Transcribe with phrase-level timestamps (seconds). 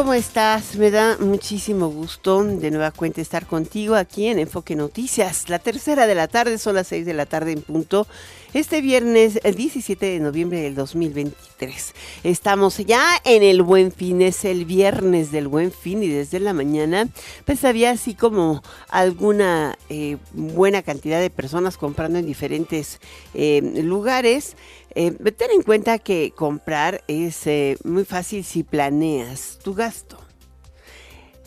[0.00, 0.76] ¿Cómo estás?
[0.76, 5.50] Me da muchísimo gusto de nueva cuenta estar contigo aquí en Enfoque Noticias.
[5.50, 8.06] La tercera de la tarde, son las seis de la tarde en punto.
[8.54, 11.94] Este viernes, el 17 de noviembre del 2023.
[12.24, 16.54] Estamos ya en el Buen Fin, es el viernes del Buen Fin y desde la
[16.54, 17.06] mañana
[17.44, 23.00] pues había así como alguna eh, buena cantidad de personas comprando en diferentes
[23.34, 24.56] eh, lugares.
[24.94, 30.19] Eh, ten en cuenta que comprar es eh, muy fácil si planeas tu gasto.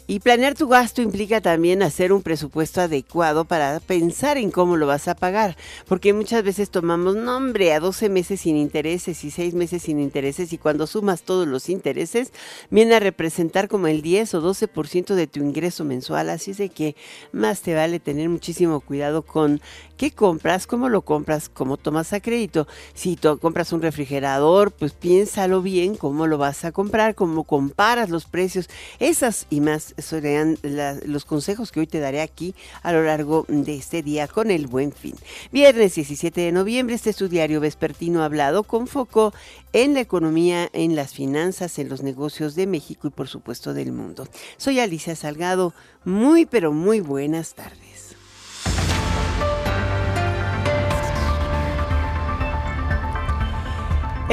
[0.05, 4.85] Y planear tu gasto implica también hacer un presupuesto adecuado para pensar en cómo lo
[4.85, 5.55] vas a pagar,
[5.87, 10.51] porque muchas veces tomamos nombre a 12 meses sin intereses y 6 meses sin intereses
[10.51, 12.33] y cuando sumas todos los intereses
[12.69, 16.67] viene a representar como el 10 o 12% de tu ingreso mensual, así es de
[16.67, 16.97] que
[17.31, 19.61] más te vale tener muchísimo cuidado con
[19.95, 22.67] qué compras, cómo lo compras, cómo tomas a crédito.
[22.93, 28.25] Si compras un refrigerador, pues piénsalo bien cómo lo vas a comprar, cómo comparas los
[28.25, 30.57] precios, esas y más serían
[31.05, 34.67] los consejos que hoy te daré aquí a lo largo de este día con el
[34.67, 35.15] buen fin.
[35.51, 39.33] Viernes 17 de noviembre, este es tu diario vespertino hablado con foco
[39.73, 43.91] en la economía, en las finanzas, en los negocios de México y por supuesto del
[43.91, 44.27] mundo.
[44.57, 45.73] Soy Alicia Salgado,
[46.05, 47.82] muy pero muy buenas tardes.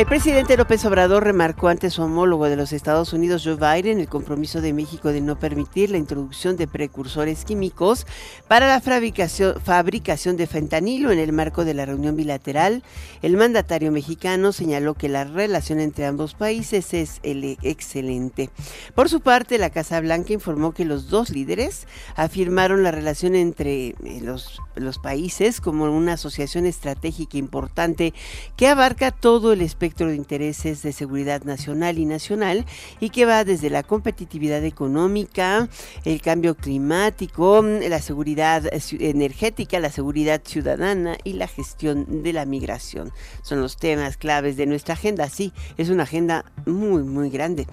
[0.01, 4.09] El presidente López Obrador remarcó ante su homólogo de los Estados Unidos, Joe Biden, el
[4.09, 8.07] compromiso de México de no permitir la introducción de precursores químicos
[8.49, 12.83] para la fabricación, de fentanilo en el marco de la reunión bilateral.
[13.21, 18.49] El mandatario mexicano señaló que la relación entre ambos países es excelente.
[18.95, 21.87] Por su parte, la Casa Blanca informó que los dos líderes
[22.17, 24.61] afirmaron la relación entre eh, los,
[25.03, 28.15] países como una asociación estratégica importante
[28.57, 32.65] que abarca todo el espacio espectro de intereses de seguridad nacional y nacional
[33.01, 35.69] y que va desde la competitividad económica,
[36.05, 43.11] el cambio climático, la seguridad energética, la seguridad ciudadana y la gestión de la migración.
[43.43, 45.29] Son los temas claves de nuestra agenda.
[45.29, 47.67] Sí, es una agenda muy, muy grande.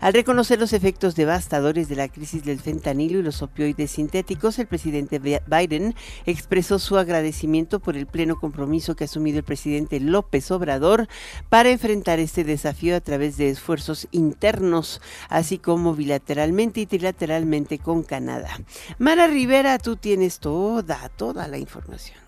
[0.00, 4.66] Al reconocer los efectos devastadores de la crisis del fentanilo y los opioides sintéticos, el
[4.66, 5.94] presidente Biden
[6.26, 11.08] expresó su agradecimiento por el pleno compromiso que ha asumido el presidente López Obrador
[11.48, 18.02] para enfrentar este desafío a través de esfuerzos internos, así como bilateralmente y trilateralmente con
[18.02, 18.50] Canadá.
[18.98, 22.25] Mara Rivera, tú tienes toda, toda la información.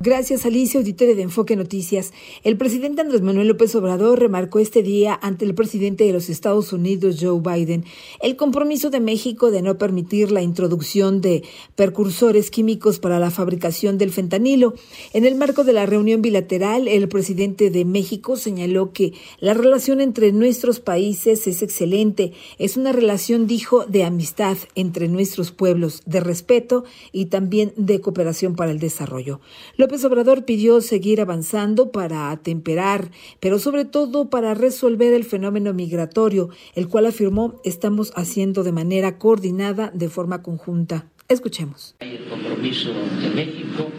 [0.00, 2.12] Gracias, Alicia, auditorio de Enfoque Noticias.
[2.42, 6.72] El presidente Andrés Manuel López Obrador remarcó este día ante el presidente de los Estados
[6.72, 7.84] Unidos, Joe Biden,
[8.20, 11.44] el compromiso de México de no permitir la introducción de
[11.76, 14.74] precursores químicos para la fabricación del fentanilo.
[15.12, 20.00] En el marco de la reunión bilateral, el presidente de México señaló que la relación
[20.00, 22.32] entre nuestros países es excelente.
[22.58, 28.56] Es una relación, dijo, de amistad entre nuestros pueblos, de respeto y también de cooperación
[28.56, 29.40] para el desarrollo.
[29.84, 36.48] López Obrador pidió seguir avanzando para atemperar, pero sobre todo para resolver el fenómeno migratorio,
[36.74, 41.10] el cual afirmó estamos haciendo de manera coordinada, de forma conjunta.
[41.28, 41.96] Escuchemos.
[42.00, 43.90] Hay el compromiso de México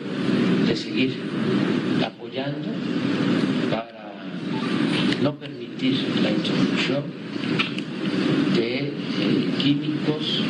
[0.66, 1.20] de seguir
[2.04, 2.68] apoyando
[3.70, 4.12] para
[5.22, 7.04] no permitir la introducción
[8.56, 8.92] de eh,
[9.62, 10.42] químicos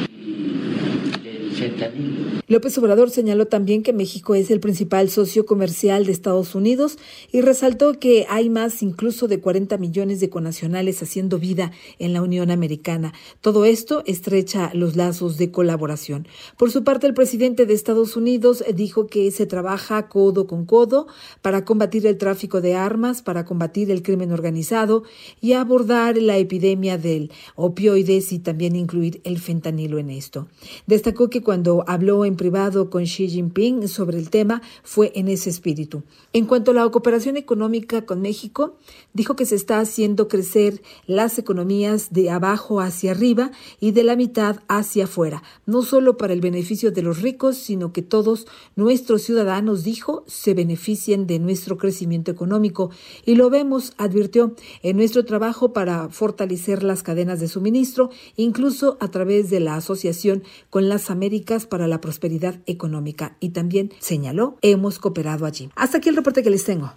[2.47, 6.97] López Obrador señaló también que México es el principal socio comercial de Estados Unidos
[7.31, 12.21] y resaltó que hay más incluso de 40 millones de conacionales haciendo vida en la
[12.21, 13.13] Unión Americana.
[13.41, 16.27] Todo esto estrecha los lazos de colaboración.
[16.57, 21.07] Por su parte, el presidente de Estados Unidos dijo que se trabaja codo con codo
[21.41, 25.03] para combatir el tráfico de armas, para combatir el crimen organizado
[25.41, 30.47] y abordar la epidemia del opioides y también incluir el fentanilo en esto.
[30.85, 35.49] Destacó que cuando habló en privado con Xi Jinping sobre el tema fue en ese
[35.49, 36.03] espíritu.
[36.33, 38.75] En cuanto a la cooperación económica con México,
[39.13, 44.15] dijo que se está haciendo crecer las economías de abajo hacia arriba y de la
[44.15, 49.21] mitad hacia afuera, no solo para el beneficio de los ricos, sino que todos nuestros
[49.21, 52.89] ciudadanos, dijo, se beneficien de nuestro crecimiento económico.
[53.23, 59.09] Y lo vemos, advirtió, en nuestro trabajo para fortalecer las cadenas de suministro, incluso a
[59.09, 61.34] través de la Asociación con las Américas
[61.69, 63.37] para la Prosperidad Económica.
[63.39, 65.69] Y también señaló, hemos cooperado allí.
[65.75, 66.93] Hasta aquí el reporte que les tengo.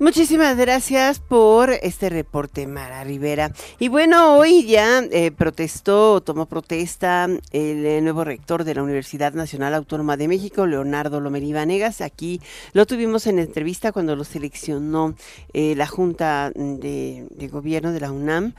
[0.00, 3.52] Muchísimas gracias por este reporte, Mara Rivera.
[3.78, 9.34] Y bueno, hoy ya eh, protestó, tomó protesta el, eh, nuevo rector de la Universidad
[9.34, 12.00] Nacional Autónoma de México, Leonardo Lomelí Vanegas.
[12.00, 12.40] Aquí
[12.72, 15.14] lo tuvimos en entrevista cuando lo seleccionó
[15.52, 18.54] eh, la Junta de, Gobierno de la UNAM.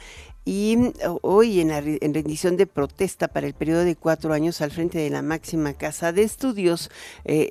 [0.45, 0.77] Y
[1.21, 5.09] hoy en, en, rendición de protesta para el periodo de cuatro años al frente de
[5.09, 6.91] la máxima casa de estudios,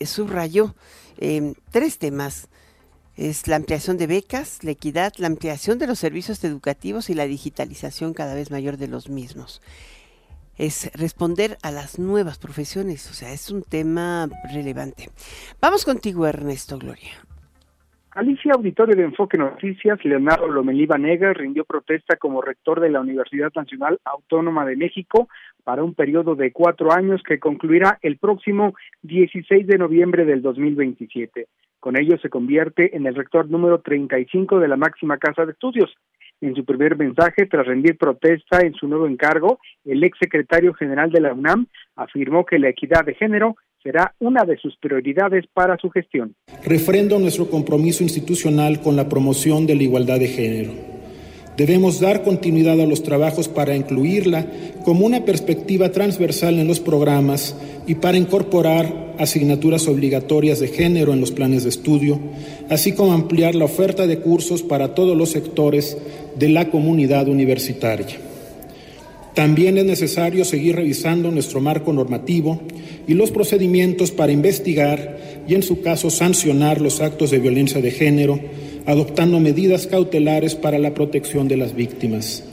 [0.04, 0.76] subrayó
[1.72, 2.48] tres temas
[3.16, 7.26] es la ampliación de becas, la equidad, la ampliación de los servicios educativos y la
[7.26, 9.62] digitalización cada vez mayor de los mismos.
[10.56, 15.10] Es responder a las nuevas profesiones, o sea, es un tema relevante.
[15.60, 17.24] Vamos contigo, Ernesto Gloria.
[18.14, 23.52] Alicia Auditorio de Enfoque Noticias, Leonardo Lomelí Vanegas rindió protesta como rector de la Universidad
[23.56, 25.28] Nacional Autónoma de México
[25.64, 31.48] para un periodo de cuatro años que concluirá el próximo 16 de noviembre del 2027.
[31.80, 35.92] Con ello se convierte en el rector número 35 de la máxima casa de estudios.
[36.40, 41.10] En su primer mensaje, tras rendir protesta en su nuevo encargo, el ex secretario general
[41.10, 45.76] de la UNAM afirmó que la equidad de género será una de sus prioridades para
[45.76, 46.34] su gestión.
[46.64, 50.72] Refrendo nuestro compromiso institucional con la promoción de la igualdad de género.
[51.58, 54.46] Debemos dar continuidad a los trabajos para incluirla
[54.84, 61.20] como una perspectiva transversal en los programas y para incorporar asignaturas obligatorias de género en
[61.20, 62.18] los planes de estudio,
[62.70, 65.96] así como ampliar la oferta de cursos para todos los sectores
[66.36, 68.33] de la comunidad universitaria.
[69.34, 72.60] También es necesario seguir revisando nuestro marco normativo
[73.08, 77.90] y los procedimientos para investigar y, en su caso, sancionar los actos de violencia de
[77.90, 78.38] género,
[78.86, 82.44] adoptando medidas cautelares para la protección de las víctimas.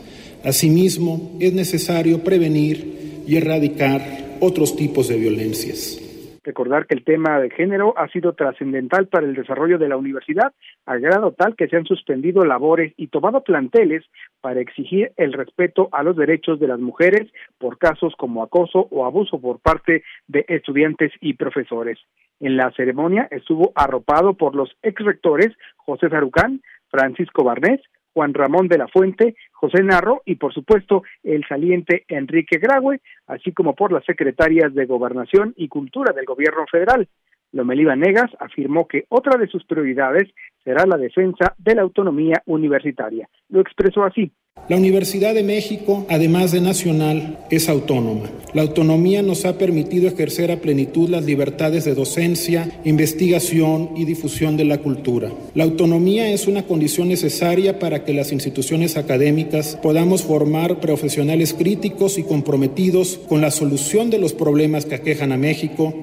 [0.44, 6.01] Asimismo, es necesario prevenir y erradicar otros tipos de violencias.
[6.44, 10.54] Recordar que el tema de género ha sido trascendental para el desarrollo de la universidad,
[10.86, 14.04] al grado tal que se han suspendido labores y tomado planteles
[14.42, 19.06] para exigir el respeto a los derechos de las mujeres por casos como acoso o
[19.06, 22.00] abuso por parte de estudiantes y profesores.
[22.40, 27.82] En la ceremonia estuvo arropado por los ex rectores José Zarucán, Francisco Barnés,
[28.14, 33.52] Juan Ramón de la Fuente, José Narro y por supuesto el saliente Enrique Graue, así
[33.52, 37.08] como por las secretarias de Gobernación y Cultura del Gobierno Federal.
[37.54, 40.30] Lomelí Negas afirmó que otra de sus prioridades
[40.64, 43.28] será la defensa de la autonomía universitaria.
[43.50, 44.32] Lo expresó así.
[44.72, 48.30] La Universidad de México, además de nacional, es autónoma.
[48.54, 54.56] La autonomía nos ha permitido ejercer a plenitud las libertades de docencia, investigación y difusión
[54.56, 55.30] de la cultura.
[55.56, 62.18] La autonomía es una condición necesaria para que las instituciones académicas podamos formar profesionales críticos
[62.18, 65.94] y comprometidos con la solución de los problemas que aquejan a México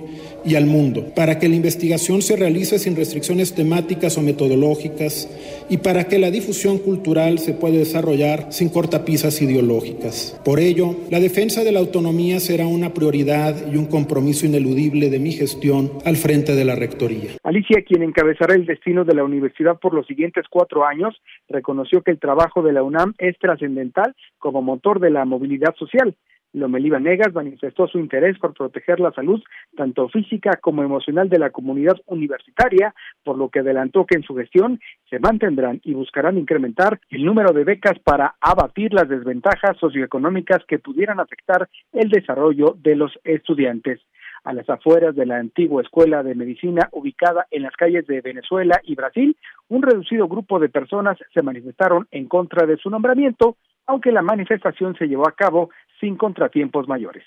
[0.49, 5.29] y al mundo, para que la investigación se realice sin restricciones temáticas o metodológicas
[5.69, 10.41] y para que la difusión cultural se pueda desarrollar sin cortapisas ideológicas.
[10.45, 15.19] Por ello, la defensa de la autonomía será una prioridad y un compromiso ineludible de
[15.19, 17.33] mi gestión al frente de la Rectoría.
[17.43, 21.15] Alicia, quien encabezará el destino de la universidad por los siguientes cuatro años,
[21.49, 26.15] reconoció que el trabajo de la UNAM es trascendental como motor de la movilidad social
[26.53, 29.43] Lomelí Negas manifestó su interés por proteger la salud
[29.77, 34.35] tanto física como emocional de la comunidad universitaria, por lo que adelantó que en su
[34.35, 40.65] gestión se mantendrán y buscarán incrementar el número de becas para abatir las desventajas socioeconómicas
[40.67, 44.01] que pudieran afectar el desarrollo de los estudiantes.
[44.45, 48.81] A las afueras de la antigua Escuela de Medicina ubicada en las calles de Venezuela
[48.85, 49.37] y Brasil,
[49.69, 54.97] un reducido grupo de personas se manifestaron en contra de su nombramiento, aunque la manifestación
[54.97, 57.25] se llevó a cabo sin contratiempos mayores.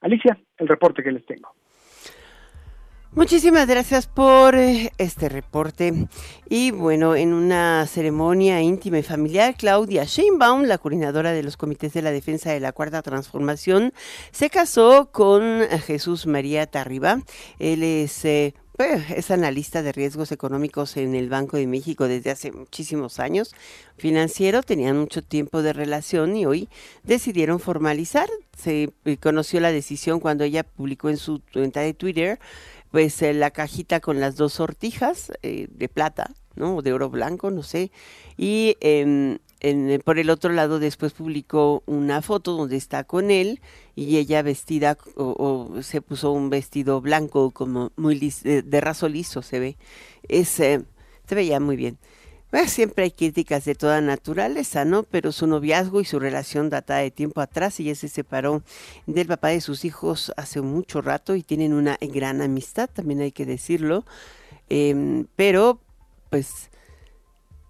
[0.00, 1.54] Alicia, el reporte que les tengo.
[3.16, 6.08] Muchísimas gracias por eh, este reporte.
[6.50, 11.92] Y bueno, en una ceremonia íntima y familiar, Claudia Sheinbaum, la coordinadora de los comités
[11.92, 13.92] de la defensa de la Cuarta Transformación,
[14.32, 17.18] se casó con Jesús María Tarriba.
[17.60, 22.30] Él es eh, pues, es analista de riesgos económicos en el Banco de México desde
[22.30, 23.54] hace muchísimos años.
[23.96, 26.68] Financiero, tenían mucho tiempo de relación y hoy
[27.04, 28.28] decidieron formalizar.
[28.56, 32.38] Se eh, conoció la decisión cuando ella publicó en su cuenta de Twitter
[32.94, 36.80] pues eh, la cajita con las dos sortijas eh, de plata, ¿no?
[36.80, 37.90] De oro blanco, no sé.
[38.36, 43.60] Y em, en, por el otro lado después publicó una foto donde está con él
[43.94, 49.58] y ella vestida o, se puso un vestido blanco como muy de, raso liso se
[49.58, 49.76] ve.
[50.28, 50.82] Es, eh,
[51.28, 51.98] se veía muy bien.
[52.66, 55.02] siempre hay críticas de toda naturaleza, ¿no?
[55.02, 57.80] Pero su noviazgo y su relación data de tiempo atrás.
[57.80, 58.62] Ella se separó
[59.06, 63.32] del papá de sus hijos hace mucho rato y tienen una gran amistad, también hay
[63.32, 64.04] que decirlo.
[64.68, 65.80] Em, pero,
[66.30, 66.70] pues,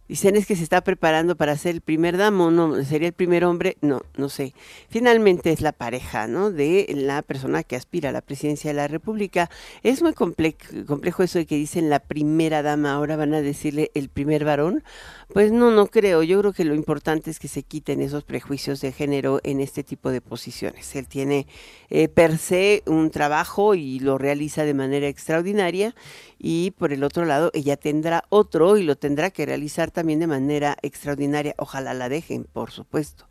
[0.07, 3.43] Dicen es que se está preparando para ser el primer damo, no, sería el primer
[3.45, 4.53] hombre, no, no sé.
[4.91, 6.51] Finalmente es la pareja, ¿no?
[6.51, 9.49] De la persona que aspira a la presidencia de la República.
[9.83, 14.11] Es muy complejo eso de que dicen la primera dama, ahora van a decirle el
[14.11, 14.85] primer varón.
[15.33, 16.23] Pues no, no creo.
[16.23, 19.83] Yo creo que lo importante es que se quiten esos prejuicios de género en este
[19.83, 20.95] tipo de posiciones.
[20.95, 21.47] Él tiene
[21.90, 25.95] eh, per se un trabajo y lo realiza de manera extraordinaria
[26.38, 30.26] y por el otro lado ella tendrá otro y lo tendrá que realizar también de
[30.26, 31.54] manera extraordinaria.
[31.59, 33.26] Ojalá la dejen, por supuesto.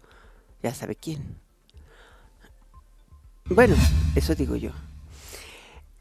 [0.61, 1.37] Ya sabe quién.
[3.45, 3.75] Bueno,
[4.15, 4.71] eso digo yo.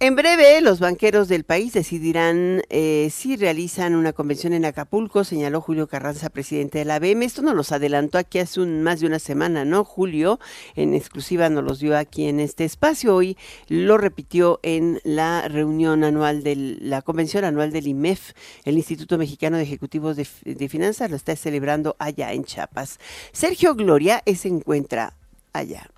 [0.03, 5.61] En breve, los banqueros del país decidirán eh, si realizan una convención en Acapulco, señaló
[5.61, 7.23] Julio Carranza, presidente de la ABM.
[7.23, 9.85] Esto nos los adelantó aquí hace un, más de una semana, ¿no?
[9.85, 10.41] Julio,
[10.75, 13.15] en exclusiva, nos los dio aquí en este espacio.
[13.15, 18.33] Hoy lo repitió en la reunión anual de la convención anual del IMEF,
[18.65, 22.99] el Instituto Mexicano de Ejecutivos de, de Finanzas, lo está celebrando allá en Chiapas.
[23.31, 25.15] Sergio Gloria se encuentra
[25.53, 25.89] allá.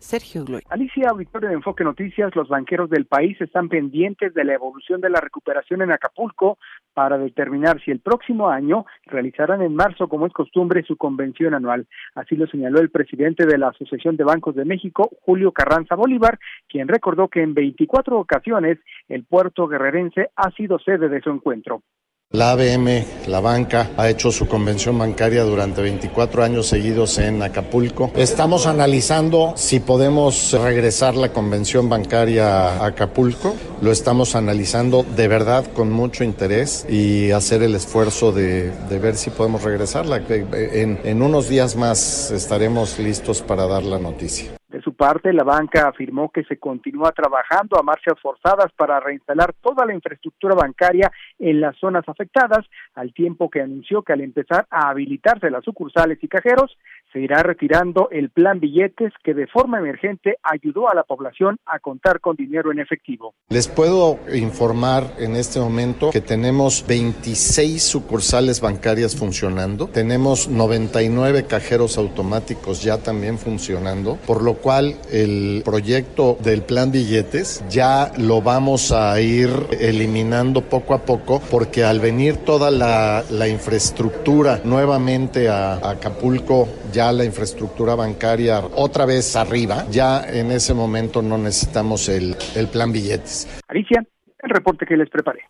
[0.00, 0.66] Sergio Gloria.
[0.70, 5.10] Alicia, auditorio de Enfoque Noticias, los banqueros del país están pendientes de la evolución de
[5.10, 6.58] la recuperación en Acapulco
[6.94, 11.86] para determinar si el próximo año realizarán en marzo, como es costumbre, su convención anual.
[12.14, 16.38] Así lo señaló el presidente de la Asociación de Bancos de México, Julio Carranza Bolívar,
[16.68, 18.78] quien recordó que en 24 ocasiones
[19.08, 21.82] el puerto guerrerense ha sido sede de su encuentro.
[22.30, 28.12] La ABM, la banca, ha hecho su convención bancaria durante 24 años seguidos en Acapulco.
[28.16, 33.56] Estamos analizando si podemos regresar la convención bancaria a Acapulco.
[33.80, 39.30] Lo estamos analizando de verdad con mucho interés y hacer el esfuerzo de, ver si
[39.30, 40.22] podemos regresarla.
[40.28, 44.57] En, en unos días más estaremos listos para dar la noticia.
[44.98, 49.94] Parte, la banca afirmó que se continúa trabajando a marchas forzadas para reinstalar toda la
[49.94, 55.52] infraestructura bancaria en las zonas afectadas, al tiempo que anunció que al empezar a habilitarse
[55.52, 56.76] las sucursales y cajeros,
[57.12, 61.78] se irá retirando el plan billetes que de forma emergente ayudó a la población a
[61.78, 63.34] contar con dinero en efectivo.
[63.48, 71.98] Les puedo informar en este momento que tenemos 26 sucursales bancarias funcionando, tenemos 99 cajeros
[71.98, 78.92] automáticos ya también funcionando, por lo cual el proyecto del plan billetes ya lo vamos
[78.92, 79.50] a ir
[79.80, 87.24] eliminando poco a poco porque al venir toda la, infraestructura nuevamente a, Acapulco, ya la
[87.24, 93.46] infraestructura bancaria otra vez arriba, ya en ese momento no necesitamos el, el plan billetes.
[93.68, 94.04] Alicia,
[94.42, 95.42] el reporte que les preparé.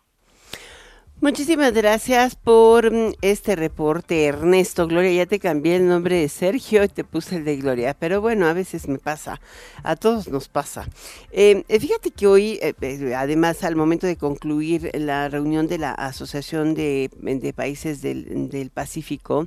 [1.21, 4.87] Muchísimas gracias por mm, este reporte, Ernesto.
[4.87, 8.21] Gloria, ya te cambié el nombre de Sergio y te puse el de Gloria, pero
[8.21, 9.41] bueno, a veces me pasa,
[9.83, 10.87] a todos nos pasa.
[11.33, 12.73] Eh, eh, fíjate que hoy, eh,
[13.17, 17.09] además, al momento de concluir la reunión de la Asociación de,
[17.53, 19.45] Países del, Pacífico,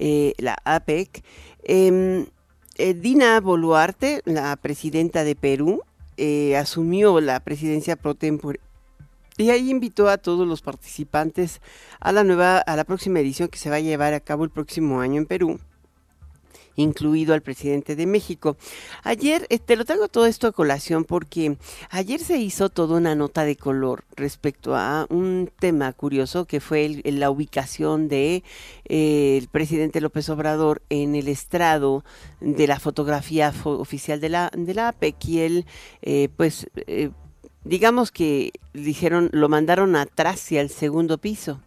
[0.00, 1.22] la APEC,
[1.62, 2.26] em,
[2.76, 5.82] Dina Boluarte, la presidenta de Perú,
[6.58, 8.58] asumió la presidencia pro tempore
[9.36, 11.60] y ahí invitó a todos los participantes
[12.00, 14.50] a la nueva, a la próxima edición que se va a llevar a cabo el
[14.50, 15.60] próximo año en Perú
[16.76, 18.56] incluido al presidente de México.
[19.02, 21.56] Ayer, eh, te lo traigo todo esto a colación porque
[21.90, 27.00] ayer se hizo toda una nota de color respecto a un tema curioso que fue
[27.04, 28.42] la ubicación de
[28.86, 32.04] eh, el presidente López Obrador en el estrado
[32.40, 35.66] de la fotografía oficial de la, de la APEC y él,
[36.02, 36.66] eh, pues,
[37.64, 41.60] digamos que dijeron, lo mandaron atrás hacia el segundo piso.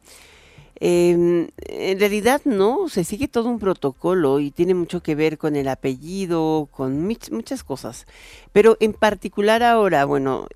[0.80, 5.56] Em, en realidad no, se sigue todo un protocolo y tiene mucho que ver con
[5.56, 8.06] el apellido, con muchas cosas.
[8.52, 10.48] Pero en particular ahora, bueno,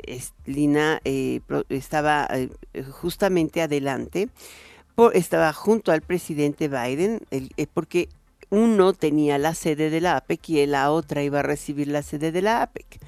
[0.46, 2.50] Lina eh, estaba eh,
[2.84, 4.30] justamente adelante,
[5.14, 8.08] estaba junto al presidente Biden, eh, porque
[8.52, 12.32] uno tenía la sede de la APEC y la otra iba a recibir la sede
[12.32, 13.00] de la APEC.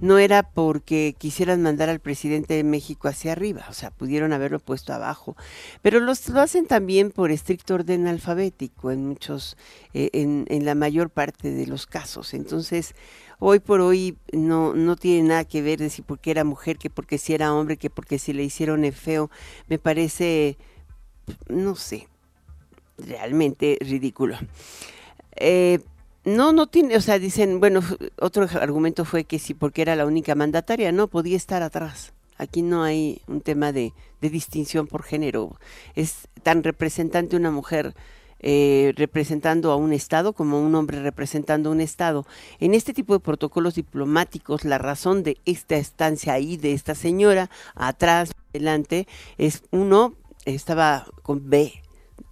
[0.00, 4.58] No era porque quisieran mandar al presidente de México hacia arriba, o sea, pudieron haberlo
[4.58, 5.36] puesto abajo,
[5.82, 9.56] pero los, lo hacen también por estricto orden alfabético en muchos,
[9.94, 12.34] eh, en, la mayor parte de los casos.
[12.34, 12.94] Entonces,
[13.38, 16.90] hoy por hoy no, no tiene nada que ver de si porque era mujer, que
[16.90, 19.30] porque si era hombre, que porque si le hicieron feo,
[19.68, 20.58] me parece,
[21.48, 22.08] no sé,
[22.98, 24.36] realmente ridículo.
[25.36, 25.80] Eh,
[26.36, 27.80] no, no tiene, o sea, dicen, bueno,
[28.20, 32.12] otro argumento fue que sí, porque era la única mandataria, no, podía estar atrás.
[32.38, 35.58] Aquí no hay un tema de, de distinción por género.
[35.94, 37.94] Es tan representante una mujer
[38.42, 42.26] eh, representando a un Estado como un hombre representando a un Estado.
[42.58, 47.50] En este tipo de protocolos diplomáticos, la razón de esta estancia ahí, de esta señora,
[47.74, 49.06] atrás, adelante,
[49.36, 50.14] es uno,
[50.46, 51.82] estaba con B,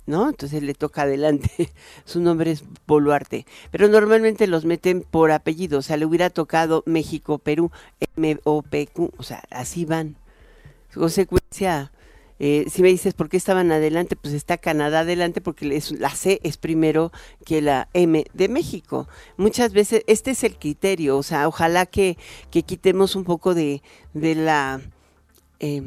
[0.08, 0.30] ¿no?
[0.30, 1.70] Entonces le toca adelante.
[2.04, 3.46] Su nombre es Boluarte.
[3.70, 5.78] Pero normalmente los meten por apellido.
[5.78, 7.70] O sea, le hubiera tocado México, Perú,
[8.16, 9.12] M-O-P-Q.
[9.16, 10.16] O sea, así van.
[10.94, 11.92] Consecuencia.
[12.40, 16.40] Eh, si me dices por qué estaban adelante, pues está Canadá adelante porque la C
[16.42, 17.12] es primero
[17.44, 19.08] que la M de México.
[19.36, 22.16] Muchas veces este es el criterio, o sea, ojalá que,
[22.52, 23.82] que quitemos un poco de,
[24.14, 24.80] de la...
[25.58, 25.82] Eh,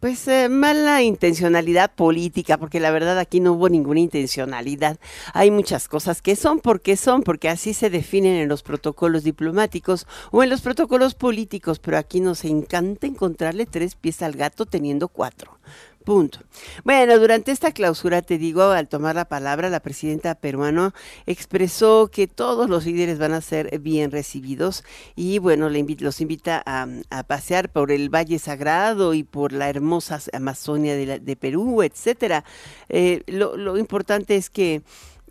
[0.00, 4.98] pues eh, mala intencionalidad política, porque la verdad aquí no hubo ninguna intencionalidad.
[5.34, 10.06] Hay muchas cosas que son porque son, porque así se definen en los protocolos diplomáticos
[10.30, 15.08] o en los protocolos políticos, pero aquí nos encanta encontrarle tres pies al gato teniendo
[15.08, 15.58] cuatro.
[16.08, 16.38] Punto.
[16.84, 20.94] Bueno, durante esta clausura, te digo, al tomar la palabra, la presidenta peruana
[21.26, 24.84] expresó que todos los líderes van a ser bien recibidos
[25.16, 26.86] y bueno, le los invita a,
[27.24, 32.42] pasear por el Valle Sagrado y por la hermosa Amazonia de, Perú, etcétera.
[32.88, 34.80] Eh, lo, importante es que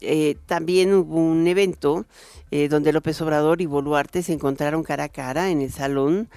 [0.02, 2.06] eh, también hubo un evento
[2.52, 6.30] eh, donde López Obrador y Boluarte se encontraron cara a cara en el salón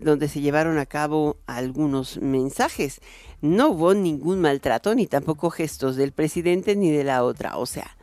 [0.00, 3.00] donde se llevaron a cabo algunos mensajes
[3.40, 7.56] no hubo ningún maltrato ni tampoco gestos del presidente ni de la otra.
[7.56, 7.96] O sea,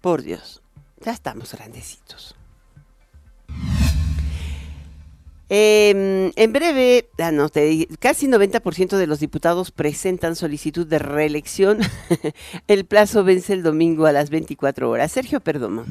[0.00, 0.62] por Dios,
[1.00, 2.34] ya estamos grandecitos.
[5.52, 7.32] Em, en breve, ah,
[7.98, 11.80] casi 90% de los diputados presentan solicitud de reelección.
[12.68, 15.10] el plazo vence el domingo a las 24 horas.
[15.10, 15.84] Sergio Perdomo.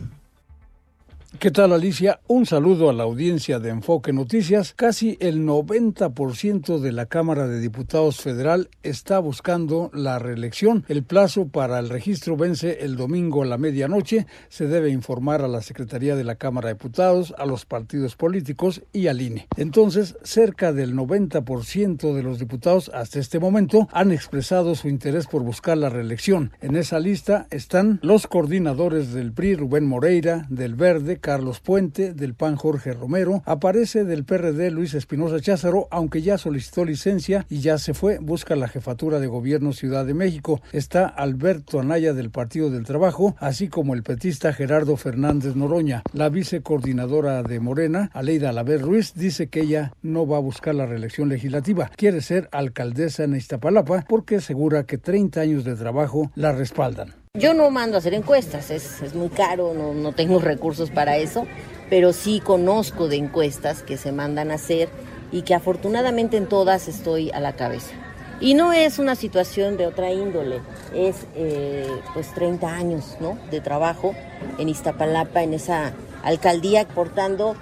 [1.39, 2.19] ¿Qué tal Alicia?
[2.27, 4.73] Un saludo a la audiencia de Enfoque Noticias.
[4.75, 10.83] Casi el 90% de la Cámara de Diputados Federal está buscando la reelección.
[10.89, 14.27] El plazo para el registro vence el domingo a la medianoche.
[14.49, 18.83] Se debe informar a la Secretaría de la Cámara de Diputados, a los partidos políticos
[18.91, 19.47] y al INE.
[19.55, 25.43] Entonces, cerca del 90% de los diputados hasta este momento han expresado su interés por
[25.43, 26.51] buscar la reelección.
[26.59, 32.33] En esa lista están los coordinadores del PRI, Rubén Moreira, del Verde, Carlos Puente, del
[32.33, 37.77] PAN Jorge Romero, aparece del PRD Luis Espinosa Cházaro, aunque ya solicitó licencia y ya
[37.77, 40.59] se fue, busca la jefatura de gobierno Ciudad de México.
[40.71, 46.01] Está Alberto Anaya del Partido del Trabajo, así como el petista Gerardo Fernández Noroña.
[46.13, 50.87] La vicecoordinadora de Morena, Aleida Alaver Ruiz, dice que ella no va a buscar la
[50.87, 56.53] reelección legislativa, quiere ser alcaldesa en Iztapalapa porque asegura que 30 años de trabajo la
[56.53, 57.18] respaldan.
[57.35, 61.45] Yo no mando a hacer encuestas, es, muy caro, no, no tengo recursos para eso,
[61.87, 64.89] pero sí conozco de encuestas que se mandan a hacer
[65.31, 67.93] y que afortunadamente en todas estoy a la cabeza.
[68.41, 70.61] Y no es una situación de otra índole,
[70.95, 73.37] es eh, pues 30 años ¿no?
[73.51, 74.15] de trabajo
[74.57, 77.55] en Iztapalapa, en esa alcaldía, portando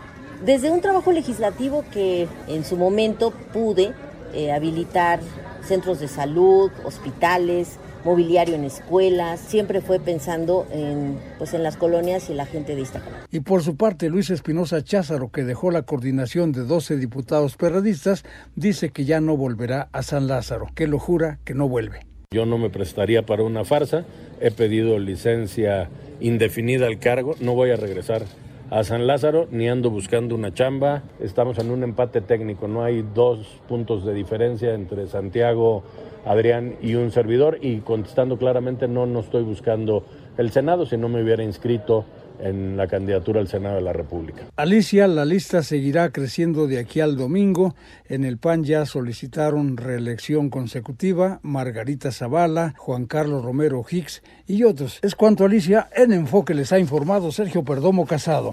[0.45, 3.91] desde un trabajo legislativo que en su momento pude
[4.33, 5.19] eh, habilitar
[5.61, 12.29] centros de salud, hospitales, mobiliario en escuelas, siempre fue pensando en, pues, en las colonias
[12.29, 13.27] y la gente de Iztapalapa.
[13.31, 18.23] Y por su parte, Luis Espinosa Cházaro, que dejó la coordinación de 12 diputados perradistas,
[18.55, 21.99] dice que ya no volverá a San Lázaro, que lo jura que no vuelve.
[22.31, 24.05] Yo no me prestaría para una farsa,
[24.39, 25.89] he pedido licencia
[26.21, 28.23] indefinida al cargo, no voy a regresar
[28.69, 31.03] a San Lázaro ni ando buscando una chamba.
[31.19, 35.83] Estamos en un empate técnico, no hay dos puntos de diferencia entre Santiago
[36.25, 40.03] Adrián y un servidor y contestando claramente no, no estoy buscando
[40.37, 42.05] el Senado, si no me hubiera inscrito
[42.39, 44.43] en la candidatura al Senado de la República.
[44.55, 47.75] Alicia, la lista seguirá creciendo de aquí al domingo.
[48.05, 54.99] En el PAN ya solicitaron reelección consecutiva Margarita Zavala, Juan Carlos Romero Hicks y otros.
[55.01, 58.51] Es cuanto Alicia, en Enfoque les ha informado Sergio Perdomo Casado.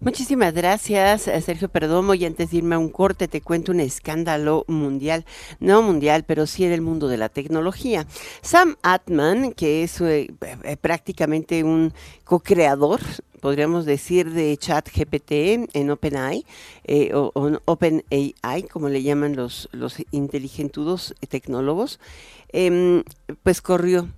[0.00, 2.14] Muchísimas gracias, eh, Sergio Perdomo.
[2.14, 5.24] Y antes de irme a un corte, te cuento un escándalo mundial,
[5.60, 8.06] no mundial, pero sí en el mundo de la tecnología.
[8.42, 10.28] Sam Atman, que es eh,
[10.64, 11.92] eh, prácticamente un
[12.24, 13.00] co-creador
[13.44, 16.46] podríamos decir, de chat GPT en OpenAI,
[16.84, 17.30] eh, o,
[17.66, 22.00] OpenAI, como le llaman los, los inteligentudos tecnólogos,
[22.48, 23.04] em,
[23.42, 24.08] pues corrió,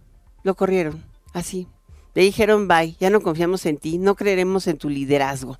[0.44, 1.66] lo corrieron, así,
[2.16, 5.58] le dijeron, bye, ya no confiamos en ti, no creeremos en tu liderazgo.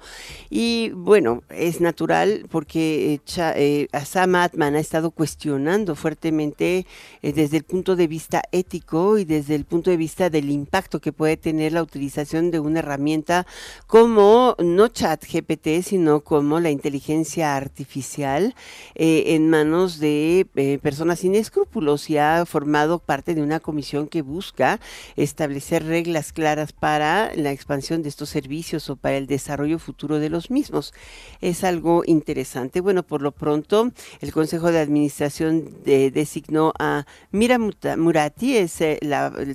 [0.48, 6.86] Y bueno, es natural porque eh, eh Sam Atman ha estado cuestionando fuertemente
[7.20, 10.98] eh, desde el punto de vista ético y desde el punto de vista del impacto
[10.98, 13.46] que puede tener la utilización de una herramienta
[13.86, 18.54] como no chat GPT, sino como la inteligencia artificial
[18.94, 20.46] eh, en manos de
[20.82, 24.80] personas sin escrúpulos y ha formado parte de una comisión que busca
[25.16, 26.45] establecer reglas claras
[26.78, 30.94] para la expansión de estos servicios o para el desarrollo futuro de los mismos.
[31.40, 32.80] Es algo interesante.
[32.80, 38.98] Bueno, por lo pronto, el Consejo de Administración designó a Mira Murati, es, eh,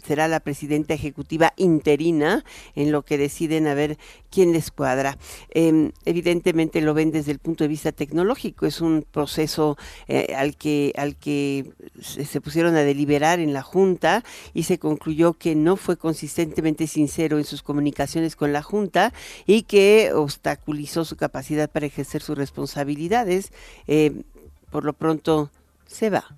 [0.06, 2.44] será la presidenta ejecutiva interina
[2.76, 3.98] en lo que deciden a ver
[4.30, 5.18] quién les cuadra.
[5.50, 9.78] Em, evidentemente lo ven desde el punto de vista tecnológico, es un proceso
[10.08, 14.24] eh, al que, al que se pusieron a deliberar en la Junta
[14.54, 19.14] y se concluyó que no fue consistentemente sincero en sus comunicaciones con la Junta
[19.46, 23.52] y que obstaculizó su capacidad para ejercer sus responsabilidades.
[23.88, 24.24] Eh,
[24.70, 25.52] por lo pronto
[25.86, 26.38] se va.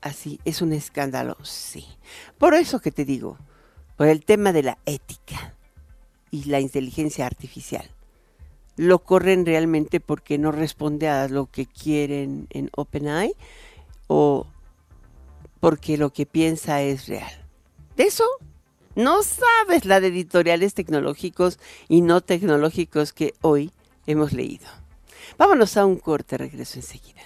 [0.00, 1.86] Así, es un escándalo, sí.
[2.38, 3.36] Por eso que te digo,
[3.96, 5.54] por el tema de la ética
[6.30, 7.90] y la inteligencia artificial.
[8.76, 13.34] Lo corren realmente porque no responde a lo que quieren en OpenAI
[14.06, 14.46] o
[15.60, 17.30] porque lo que piensa es real.
[17.96, 18.24] De eso
[18.94, 23.72] no sabes la de editoriales tecnológicos y no tecnológicos que hoy
[24.06, 24.66] hemos leído.
[25.38, 27.20] Vámonos a un corte, regreso enseguida.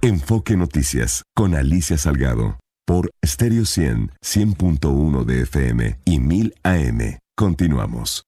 [0.00, 7.18] Enfoque Noticias con Alicia Salgado por Stereo 100, 100.1 de FM y 1000 AM.
[7.36, 8.27] Continuamos.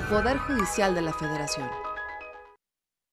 [0.09, 1.84] Poder Judicial de la Federación.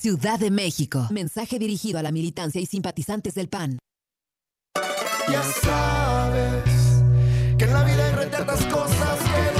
[0.00, 1.08] Ciudad de México.
[1.10, 3.78] Mensaje dirigido a la militancia y simpatizantes del PAN.
[5.30, 6.64] Ya sabes
[7.58, 9.59] que en la vida hay retratas cosas que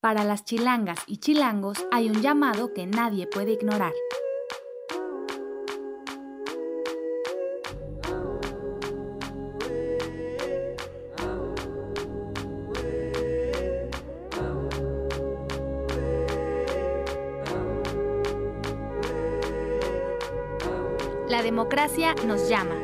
[0.00, 3.92] Para las chilangas y chilangos hay un llamado que nadie puede ignorar.
[21.28, 22.74] La democracia nos llama.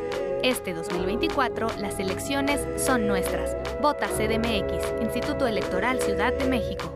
[0.42, 3.56] Este 2024 las elecciones son nuestras.
[3.80, 6.95] Vota CDMX, Instituto Electoral Ciudad de México.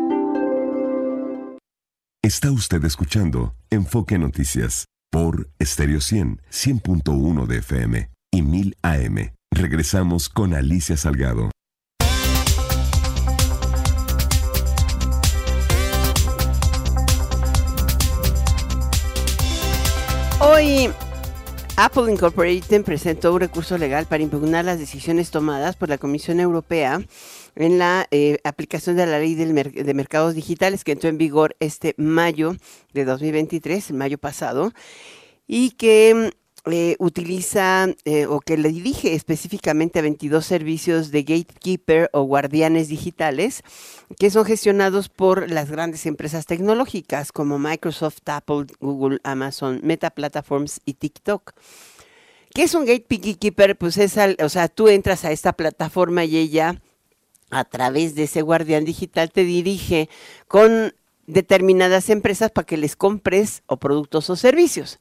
[2.23, 9.33] Está usted escuchando Enfoque Noticias por Stereo 100, 100.1 de FM y 1000 AM.
[9.49, 11.49] Regresamos con Alicia Salgado.
[20.39, 20.91] Hoy
[21.75, 27.01] Apple Incorporated presentó un recurso legal para impugnar las decisiones tomadas por la Comisión Europea
[27.55, 31.55] en la eh, aplicación de la ley del de mercados digitales que entró en vigor
[31.59, 32.55] este mayo
[32.93, 34.71] de 2023, mayo pasado,
[35.47, 36.31] y que
[36.65, 42.87] eh, utiliza eh, o que le dirige específicamente a 22 servicios de gatekeeper o guardianes
[42.87, 43.63] digitales
[44.19, 50.81] que son gestionados por las grandes empresas tecnológicas como Microsoft, Apple, Google, Amazon, Meta Platforms
[50.85, 51.53] y TikTok.
[52.53, 53.75] ¿Qué es un gatekeeper?
[53.75, 56.79] Pues es, o sea, tú entras a esta plataforma y ella
[57.51, 60.09] a través de ese guardián digital te dirige
[60.47, 60.93] con
[61.27, 64.99] determinadas empresas para que les compres o productos o servicios.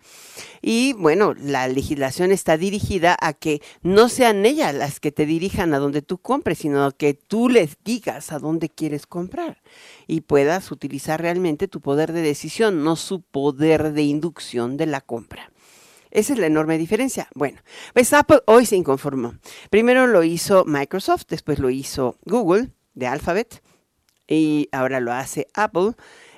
[0.63, 5.75] Y bueno, la legislación está dirigida a que no sean ellas las que te dirijan
[5.75, 9.63] a donde tú compres, sino que tú les digas a dónde quieres comprar
[10.07, 15.01] y puedas utilizar realmente tu poder de decisión, no su poder de inducción de la
[15.01, 15.51] compra.
[16.11, 17.29] Esa es la enorme diferencia.
[17.35, 17.61] Bueno,
[17.95, 19.35] pues Apple hoy se inconformó.
[19.71, 23.63] Primero lo hizo Microsoft, después lo hizo Google de Alphabet
[24.27, 25.93] y ahora lo hace Apple.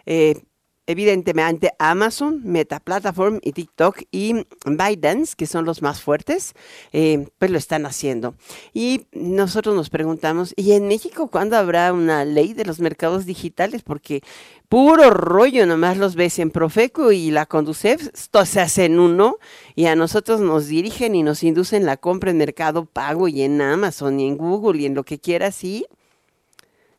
[0.07, 0.43] Eh,
[0.87, 6.55] evidentemente Amazon, Meta Platform y TikTok y ByteDance, que son los más fuertes,
[6.93, 8.35] eh, pues lo están haciendo.
[8.75, 13.83] Y nosotros nos preguntamos, ¿y en México cuándo habrá una ley de los mercados digitales?
[13.83, 14.23] Porque
[14.69, 19.37] puro rollo nomás los ves en Profeco y la Conducef, esto se hace en uno
[19.75, 23.61] y a nosotros nos dirigen y nos inducen la compra en Mercado Pago y en
[23.61, 25.87] Amazon y en Google y en lo que quieras y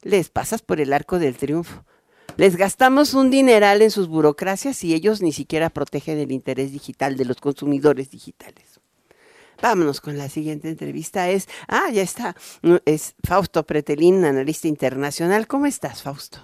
[0.03, 1.83] les pasas por el arco del triunfo.
[2.35, 7.15] Les gastamos un dineral en sus burocracias y ellos ni siquiera protegen el interés digital
[7.15, 8.81] de los consumidores digitales.
[9.61, 11.29] Vámonos con la siguiente entrevista.
[11.29, 12.35] Es, ah, ya está,
[12.85, 15.45] es Fausto Pretelín, analista internacional.
[15.45, 16.39] ¿Cómo estás, Fausto?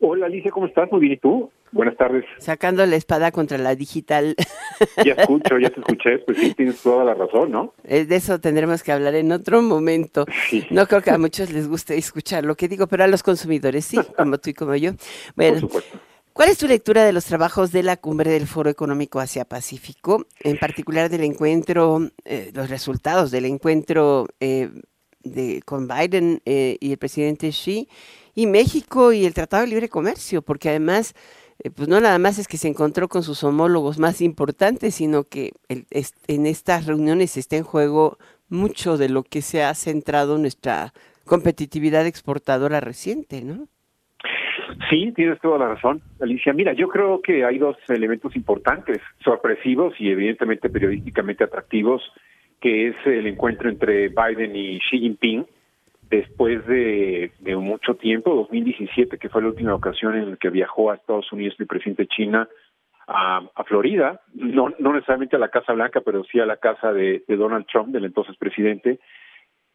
[0.00, 0.90] Hola Alicia, ¿cómo estás?
[0.92, 1.50] Muy bien, ¿y tú?
[1.72, 2.24] Buenas tardes.
[2.38, 4.34] Sacando la espada contra la digital.
[5.04, 7.74] Ya escucho, ya te escuché, pues sí, tienes toda la razón, ¿no?
[7.84, 10.24] Eh, de eso tendremos que hablar en otro momento.
[10.70, 13.84] No creo que a muchos les guste escuchar lo que digo, pero a los consumidores
[13.84, 14.92] sí, como tú y como yo.
[15.36, 15.68] Bueno,
[16.32, 20.58] ¿cuál es tu lectura de los trabajos de la cumbre del Foro Económico Asia-Pacífico, en
[20.58, 24.70] particular del encuentro, eh, los resultados del encuentro eh,
[25.22, 27.86] de, con Biden y el presidente Xi?
[28.34, 31.14] y México y el Tratado de Libre Comercio, porque además,
[31.62, 35.24] eh, pues no nada más es que se encontró con sus homólogos más importantes, sino
[35.24, 38.18] que en estas reuniones está en juego
[38.48, 40.92] mucho de lo que se ha centrado nuestra
[41.24, 43.68] competitividad exportadora reciente, ¿no?
[44.88, 46.52] Sí, tienes toda la razón, Alicia.
[46.52, 52.02] Mira, yo creo que hay dos elementos importantes, sorpresivos y evidentemente periodísticamente atractivos,
[52.60, 55.46] que es el encuentro entre Biden y Xi Jinping,
[56.10, 60.96] después de, mucho tiempo, 2017, que fue la última ocasión en la que viajó a
[60.96, 62.48] Estados Unidos el presidente de China
[63.06, 67.24] a, Florida, no, no necesariamente a la Casa Blanca, pero sí a la casa de,
[67.26, 69.00] Donald Trump, del entonces presidente.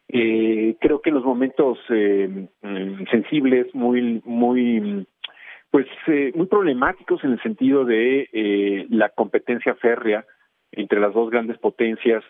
[0.08, 2.48] Eh, creo que en los momentos eh,
[3.10, 5.06] sensibles, muy, muy
[5.70, 5.86] pues
[6.34, 10.24] muy problemáticos en el sentido de la competencia férrea
[10.72, 12.24] entre las dos grandes potencias.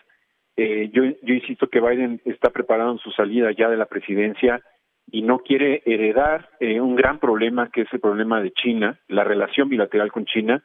[0.57, 4.59] Yo, yo insisto que Biden está preparando su salida ya de la presidencia
[5.11, 9.69] y no quiere heredar un gran problema que es el problema de China, la relación
[9.69, 10.63] bilateral con China,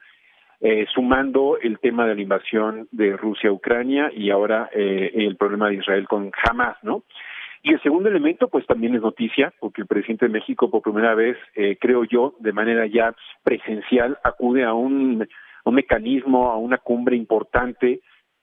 [0.65, 5.35] eh, sumando el tema de la invasión de Rusia a Ucrania y ahora eh, el
[5.35, 7.03] problema de Israel con Hamas, ¿no?
[7.63, 11.15] Y el segundo elemento, pues también es noticia, porque el presidente de México por primera
[11.15, 15.27] vez, eh, creo yo, de manera ya presencial, acude a un,
[15.65, 17.99] un mecanismo, a una cumbre importante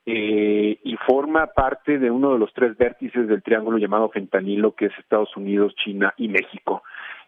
[0.07, 4.87] eh, y forma parte de uno de los tres vértices del triángulo llamado fentanilo, que
[4.87, 6.83] es Estados Unidos, China y México.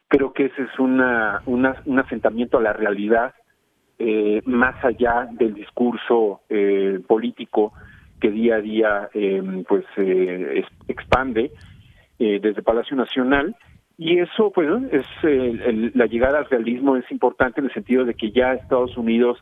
[0.09, 3.35] Creo que ese es una, una un asentamiento a la realidad
[4.05, 7.73] eh, más allá del discurso eh, político
[8.21, 11.53] que día a día em, pues eh, expande
[12.19, 13.57] desde Palacio Nacional
[13.99, 15.07] y eso pues es
[15.95, 19.39] la llegada al realismo es importante en el sentido de que ya Estados Unidos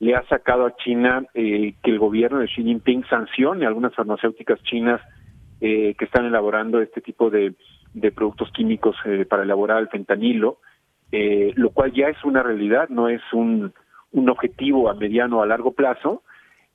[0.00, 5.00] le ha sacado a China que el gobierno de Xi Jinping sancione algunas farmacéuticas chinas
[5.60, 7.54] que están elaborando este tipo de,
[8.14, 8.96] productos químicos
[9.30, 10.58] para elaborar el fentanilo,
[11.10, 13.72] lo cual ya es una realidad, no es un
[14.14, 16.22] un objetivo a mediano o a largo plazo,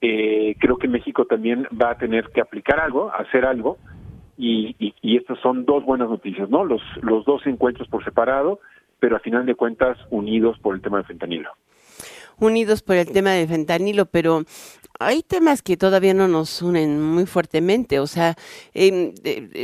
[0.02, 3.78] eh, creo que México también va a tener que aplicar algo, hacer algo,
[4.38, 6.64] y, y, y estas son dos buenas noticias, ¿no?
[6.64, 8.60] Los, los dos encuentros por separado,
[9.00, 11.50] pero a final de cuentas unidos por el tema del fentanilo
[12.40, 14.44] unidos por el tema del fentanilo, pero
[15.00, 18.00] hay temas que todavía no nos unen muy fuertemente.
[18.00, 18.36] O sea,
[18.74, 19.14] em,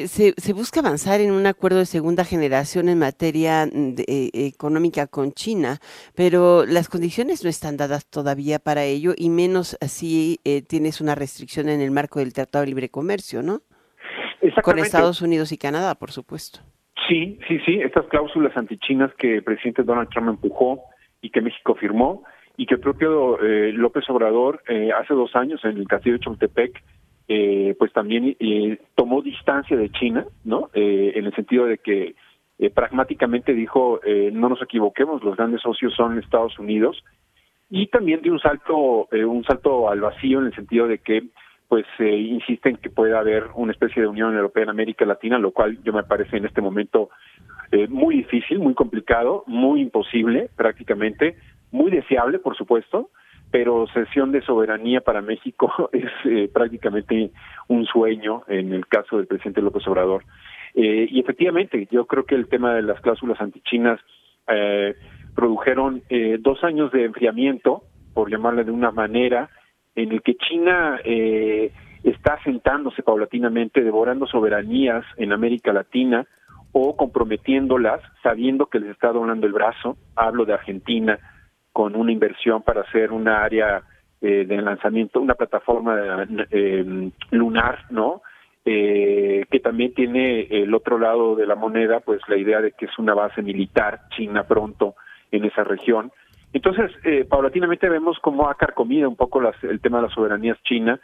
[0.08, 5.34] se, se, busca avanzar en un acuerdo de segunda generación en materia eh, económica con
[5.34, 5.78] China,
[6.16, 11.16] pero las condiciones no están dadas todavía para ello y menos si eh, tienes una
[11.16, 13.62] restricción en el marco del Tratado de Libre Comercio, ¿no?
[14.64, 16.60] Con Estados Unidos y Canadá, por supuesto.
[17.08, 17.82] Sí, sí, sí.
[17.82, 20.84] Estas cláusulas antichinas que el presidente Donald Trump empujó
[21.22, 22.24] y que México firmó
[22.58, 26.24] y que el propio eh, López Obrador eh, hace dos años en el castillo de
[26.24, 26.84] Chapultepec
[27.28, 28.38] eh, pues también
[28.94, 30.70] tomó distancia de China, ¿no?
[30.74, 32.14] en el sentido de que
[32.74, 34.00] pragmáticamente dijo
[34.32, 37.04] no nos equivoquemos, los grandes socios son Estados Unidos
[37.72, 41.24] y también dio un salto un salto al vacío en el sentido de que
[41.68, 45.80] pues insisten que pueda haber una especie de Unión Europea en América Latina, lo cual
[45.84, 47.10] yo me parece en este momento
[47.90, 51.38] muy difícil, muy complicado, muy imposible prácticamente
[51.76, 53.10] muy deseable, por supuesto,
[53.52, 57.32] pero cesión de soberanía para México es eh, prácticamente
[57.68, 60.24] un sueño en el caso del presidente López Obrador.
[60.74, 64.00] Eh, y efectivamente, yo creo que el tema de las cláusulas antichinas
[64.48, 64.96] eh,
[65.36, 67.84] produjeron eh, dos años de enfriamiento,
[68.14, 69.50] por llamarle de una manera,
[69.96, 71.72] en el que China eh,
[72.04, 76.26] está asentándose paulatinamente, devorando soberanías en América Latina
[76.72, 79.98] o comprometiéndolas, sabiendo que les está doblando el brazo.
[80.16, 81.20] Hablo de Argentina,
[81.76, 83.84] con una inversión para hacer una área
[84.22, 88.22] eh, de lanzamiento, una plataforma eh, lunar, ¿no?
[88.64, 92.86] Eh, que también tiene el otro lado de la moneda, pues la idea de que
[92.86, 94.96] es una base militar china pronto
[95.32, 96.14] en esa región.
[96.54, 100.58] Entonces, eh, paulatinamente vemos cómo ha carcomido un poco las, el tema de las soberanías
[100.64, 100.98] china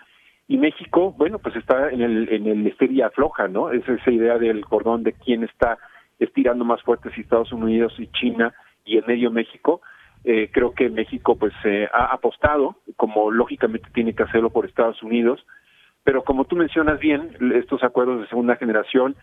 [0.48, 3.72] y México, bueno, pues está en el en el estería floja, ¿no?
[3.72, 5.78] Es esa idea del cordón de quién está
[6.18, 8.54] estirando más fuerte si Estados Unidos y China
[8.86, 9.82] y en medio México.
[10.24, 15.02] Eh, creo que México pues eh, ha apostado, como lógicamente tiene que hacerlo por Estados
[15.02, 15.44] Unidos,
[16.04, 19.16] pero como tú mencionas bien, estos acuerdos de segunda generación,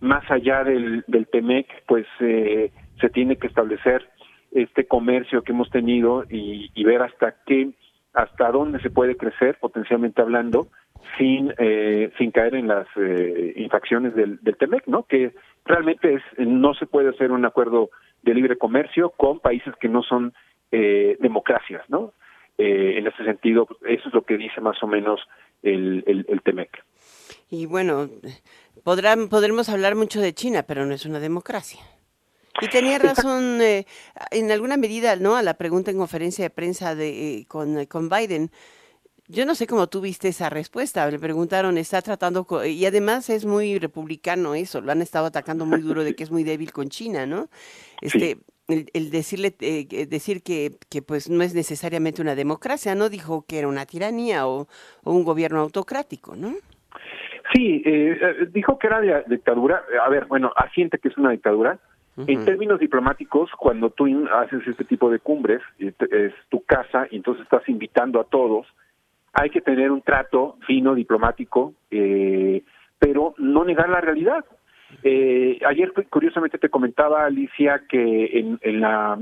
[0.00, 4.06] más allá del, del TEMEC, pues eh, se tiene que establecer
[4.52, 7.70] este comercio que hemos tenido y, ver hasta qué,
[8.12, 10.68] hasta dónde se puede crecer, potencialmente hablando,
[11.18, 15.04] sin eh, sin caer en las eh, infracciones del, del TEMEC, ¿no?
[15.04, 15.32] Que
[15.64, 17.90] realmente es no se puede hacer un acuerdo
[18.26, 20.34] de libre comercio con países que no son
[20.72, 22.12] eh, democracias, ¿no?
[22.58, 25.20] Eh, en ese sentido, eso es lo que dice más o menos
[25.62, 26.84] el, el, el TEMEC.
[27.48, 28.10] Y bueno,
[28.82, 31.80] podrán, podremos hablar mucho de China, pero no es una democracia.
[32.60, 33.86] Y tenía razón eh,
[34.30, 35.36] en alguna medida, ¿no?
[35.36, 38.50] A la pregunta en conferencia de prensa de, eh, con, con Biden.
[39.28, 41.10] Yo no sé cómo tú viste esa respuesta.
[41.10, 45.80] Le preguntaron, está tratando, y además es muy republicano eso, lo han estado atacando muy
[45.80, 47.48] duro de que es muy débil con China, ¿no?
[48.00, 53.08] Este, el, el, decirle, eh, decir que, que, pues no es necesariamente una democracia, ¿no?
[53.08, 54.68] Dijo que era una tiranía o,
[55.02, 56.52] o un gobierno autocrático, ¿no?
[57.52, 59.82] Sí, eh, eh dijo que era dictadura.
[60.04, 61.78] A ver, bueno, asiente que es una dictadura.
[62.16, 62.32] Uh -huh.
[62.32, 67.44] En términos diplomáticos, cuando tú haces este tipo de cumbres, es tu casa y entonces
[67.44, 68.66] estás invitando a todos,
[69.38, 72.62] hay que tener un trato fino, diplomático, eh,
[72.98, 74.44] pero no negar la realidad.
[75.02, 79.18] Eh, ayer, curiosamente, te comentaba, Alicia, que en, en, la,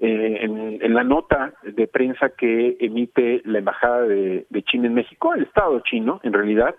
[0.00, 5.44] eh, en, la nota de prensa que emite la Embajada de, China en México, el
[5.44, 6.74] Estado chino, en realidad,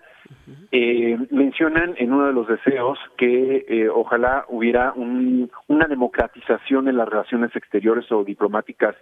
[0.70, 7.08] eh, mencionan en uno de los deseos que eh, ojalá hubiera una democratización en las
[7.08, 8.94] relaciones exteriores o diplomáticas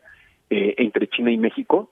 [0.49, 1.91] entre China y México,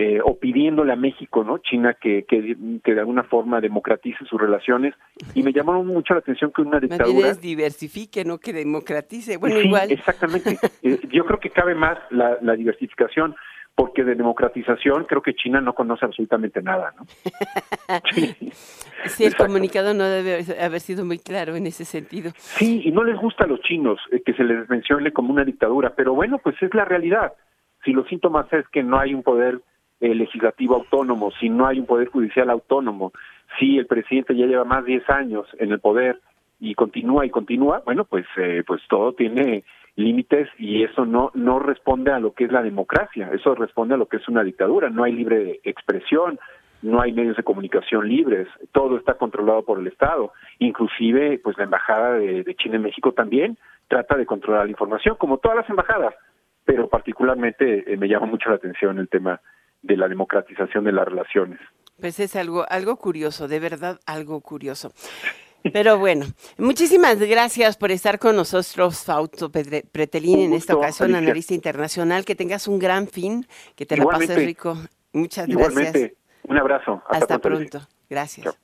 [0.00, 1.58] eh, o pidiéndole a México, ¿no?
[1.58, 4.94] China que, que, de alguna forma democratice sus relaciones.
[5.34, 7.30] Y me llamó mucho la atención que una dictadura...
[7.30, 9.38] es diversifique, no que democratice.
[9.38, 9.90] Bueno, igual.
[9.90, 10.56] Exactamente.
[10.82, 13.34] Eh, yo creo que cabe más la, diversificación
[13.74, 17.04] porque de democratización creo que China no conoce absolutamente nada, ¿no?
[19.06, 22.30] sí, el comunicado no debe haber sido muy claro en ese sentido.
[22.36, 25.44] Sí, y no les gusta a los chinos eh, que se les mencione como una
[25.44, 27.32] dictadura, pero bueno, pues es la realidad.
[27.84, 29.60] Si los síntomas es que no hay un poder
[30.00, 33.12] eh, legislativo autónomo, si no hay un poder judicial autónomo,
[33.58, 36.20] si el presidente ya lleva más de 10 años en el poder
[36.60, 39.64] y continúa y continúa, bueno, pues eh, pues todo tiene
[39.96, 43.98] límites y eso no no responde a lo que es la democracia, eso responde a
[43.98, 46.38] lo que es una dictadura, no hay libre expresión,
[46.82, 51.64] no hay medios de comunicación libres, todo está controlado por el Estado, inclusive pues la
[51.64, 55.70] embajada de, de China en México también trata de controlar la información, como todas las
[55.70, 56.14] embajadas,
[56.64, 59.40] pero particularmente eh, me llama mucho la atención el tema
[59.82, 61.60] de la democratización de las relaciones.
[62.00, 64.92] Pues es algo, algo curioso, de verdad algo curioso.
[65.72, 66.26] Pero bueno,
[66.56, 72.24] muchísimas gracias por estar con nosotros, Fausto Pretelín, en esta ocasión, analista internacional.
[72.24, 74.76] Que tengas un gran fin, que te la pases rico.
[75.12, 76.16] Muchas Igualmente.
[76.44, 77.02] Un abrazo.
[77.08, 77.80] Hasta, pronto.
[78.08, 78.56] Gracias.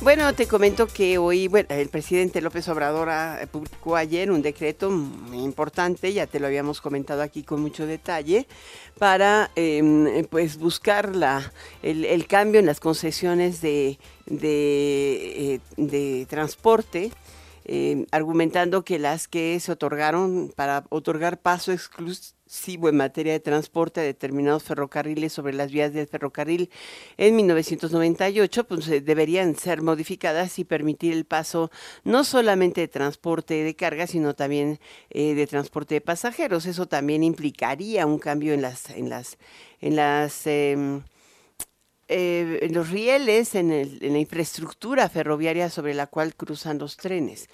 [0.00, 4.90] Bueno, te comento que hoy bueno, el presidente López Obrador eh, publicó ayer un decreto
[4.90, 8.46] muy importante, ya te lo habíamos comentado aquí con mucho detalle,
[8.98, 17.12] para em, pues buscar la, el, cambio en las concesiones de, de, eh, transporte.
[17.66, 24.00] Em, argumentando que las que se otorgaron para otorgar paso exclusivo en materia de transporte
[24.00, 26.68] a determinados ferrocarriles sobre las vías del ferrocarril
[27.16, 31.70] en 1998, pues eh, deberían ser modificadas y permitir el paso
[32.04, 36.66] no solamente de transporte de carga, sino también eh, de transporte de pasajeros.
[36.66, 39.38] Eso también implicaría un cambio en las, en las,
[39.80, 41.02] en las em,
[42.08, 47.48] eh, los rieles, en, en, la infraestructura ferroviaria sobre la cual cruzan los trenes.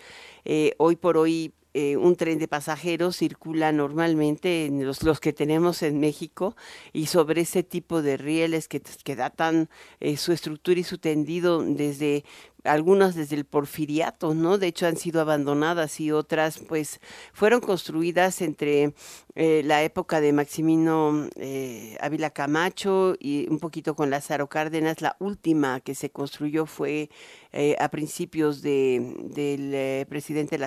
[0.78, 6.00] hoy por hoy eh, un tren de pasajeros circula normalmente en los, que tenemos en
[6.00, 6.56] México
[6.92, 9.68] y sobre ese tipo de rieles que, que datan
[10.00, 12.24] eh, su estructura y su tendido desde
[12.64, 14.58] algunas desde el porfiriato, ¿no?
[14.58, 17.00] De hecho han sido abandonadas y otras pues
[17.32, 18.94] fueron construidas entre
[19.34, 25.00] eh, la época de Maximino eh, Ávila Camacho y un poquito con Lázaro Cárdenas.
[25.00, 27.10] La última que se construyó fue
[27.52, 30.58] eh, a principios de, del presidente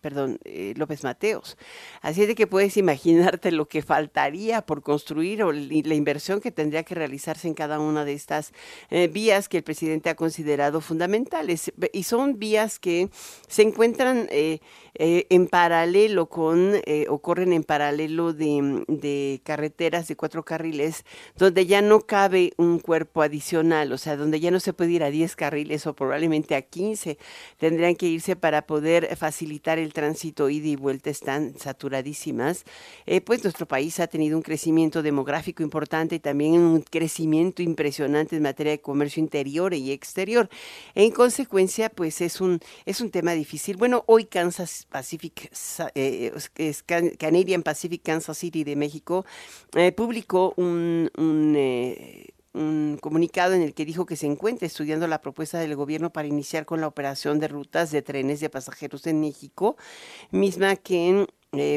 [0.00, 0.38] perdón,
[0.76, 1.56] López Mateos.
[2.00, 6.52] Así es de que puedes imaginarte lo que faltaría por construir o la inversión que
[6.52, 8.52] tendría que realizarse en cada una de estas
[9.10, 11.07] vías que el presidente ha considerado fundamentales
[11.92, 13.08] y son vías que
[13.48, 14.60] se encuentran eh,
[14.94, 21.04] eh, en paralelo con, eh, o corren en paralelo de, de, carreteras de cuatro carriles,
[21.36, 25.04] donde ya no cabe un cuerpo adicional, o sea, donde ya no se puede ir
[25.04, 27.18] a 10 carriles o probablemente a 15,
[27.58, 32.64] tendrían que irse para poder facilitar el tránsito ida y vuelta, están saturadísimas.
[33.24, 38.42] pues nuestro país ha tenido un crecimiento demográfico importante y también un crecimiento impresionante en
[38.42, 40.48] materia de comercio interior y exterior.
[40.98, 43.76] En consecuencia, pues es un, es un tema difícil.
[43.76, 45.48] Bueno, hoy Kansas Pacific,
[45.94, 46.32] eh,
[47.16, 49.24] Canadian Pacific Kansas City de México
[49.76, 51.08] eh, publicó un,
[51.56, 56.10] eh, un comunicado en el que dijo que se encuentra estudiando la propuesta del gobierno
[56.10, 59.76] para iniciar con la operación de rutas de trenes de pasajeros en México,
[60.32, 61.28] misma que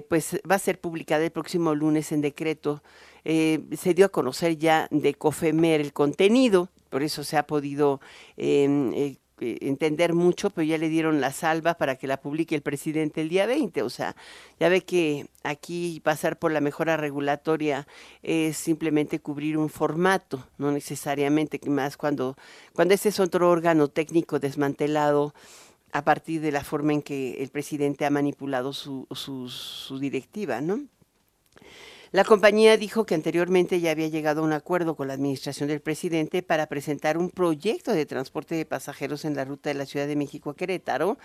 [0.10, 2.82] pues va a ser publicada el próximo lunes en decreto.
[3.24, 8.02] se dio a conocer ya de COFEMER el contenido por eso se ha podido
[8.38, 12.54] em, eh, eh, entender mucho, pero ya le dieron la salva para que la publique
[12.54, 13.82] el presidente el día 20.
[13.82, 14.16] O sea,
[14.60, 17.88] ya ve que aquí pasar por la mejora regulatoria
[18.22, 22.36] es simplemente cubrir un formato, no necesariamente más cuando,
[22.74, 25.34] cuando ese es otro órgano técnico desmantelado
[25.94, 30.62] a partir de la forma en que el presidente ha manipulado su, su, su directiva,
[30.62, 30.82] ¿no?
[32.14, 35.80] La compañía dijo que anteriormente ya había llegado a un acuerdo con la administración del
[35.80, 40.08] presidente para presentar un proyecto de transporte de pasajeros en la ruta de la Ciudad
[40.08, 41.18] de México a Querétaro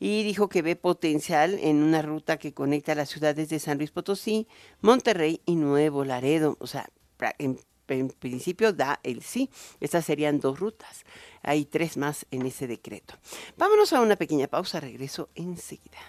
[0.00, 3.92] y dijo que ve potencial en una ruta que conecta las ciudades de San Luis
[3.92, 4.48] Potosí,
[4.80, 6.56] Monterrey y Nuevo Laredo.
[6.58, 6.90] O sea,
[7.38, 9.48] en, en principio da el sí.
[9.78, 11.04] Estas serían dos rutas.
[11.42, 13.14] Hay tres más en ese decreto.
[13.56, 14.80] Vámonos a una pequeña pausa.
[14.80, 16.00] Regreso enseguida.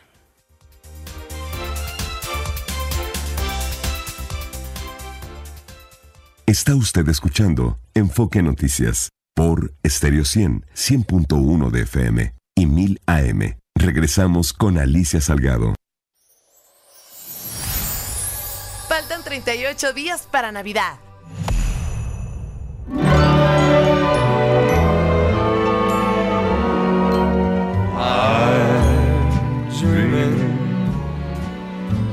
[6.45, 13.57] Está usted escuchando Enfoque Noticias por Stereo 100, 100.1 de FM y 1000 AM.
[13.75, 15.73] Regresamos con Alicia Salgado.
[18.89, 20.99] Faltan 38 días para Navidad.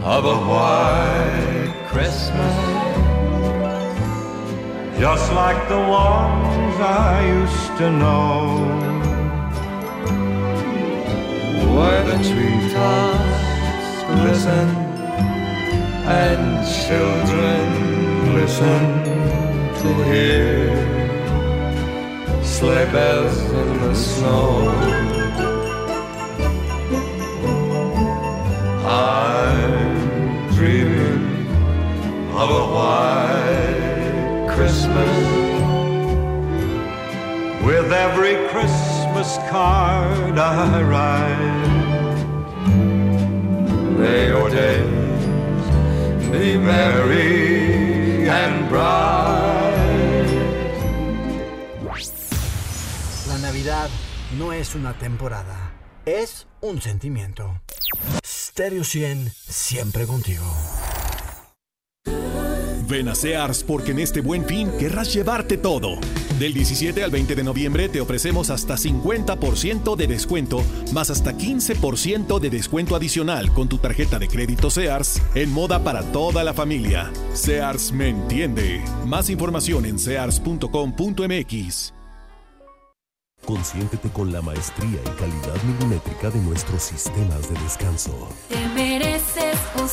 [0.02, 2.89] Of a white Christmas,
[5.00, 8.34] just like the ones I used to know,
[11.74, 14.68] where the treetops glisten
[16.04, 16.42] and
[16.84, 17.64] children
[18.34, 18.82] listen
[19.80, 20.68] to hear
[22.44, 24.68] sleigh bells in the snow.
[28.84, 31.24] I'm dreaming
[32.36, 33.39] of a white
[34.60, 35.16] Christmas
[37.64, 41.66] with every Christmas card I write.
[43.98, 45.64] May your days
[46.30, 49.48] be merry and bright.
[53.28, 53.88] La Navidad
[54.36, 55.72] no es una temporada,
[56.04, 57.62] es un sentimiento.
[58.22, 60.44] Stereo 100, siempre contigo.
[62.90, 65.98] Ven a Sears porque en este buen fin querrás llevarte todo.
[66.40, 72.40] Del 17 al 20 de noviembre te ofrecemos hasta 50% de descuento, más hasta 15%
[72.40, 77.12] de descuento adicional con tu tarjeta de crédito Sears en moda para toda la familia.
[77.32, 78.82] Sears me entiende.
[79.06, 81.94] Más información en sears.com.mx.
[83.46, 88.28] Consiéntete con la maestría y calidad milimétrica de nuestros sistemas de descanso.
[88.48, 89.88] Te mereces un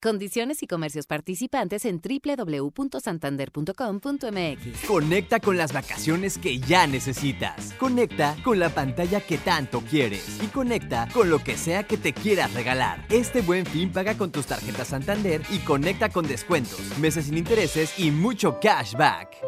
[0.00, 4.86] Condiciones y comercios participantes en www.santander.com.mx.
[4.86, 7.74] Conecta con las vacaciones que ya necesitas.
[7.74, 10.38] Conecta con la pantalla que tanto quieres.
[10.40, 13.06] Y conecta con lo que sea que te quieras regalar.
[13.10, 17.98] Este buen fin paga con tus tarjetas Santander y conecta con descuentos, meses sin intereses
[17.98, 19.47] y mucho cashback.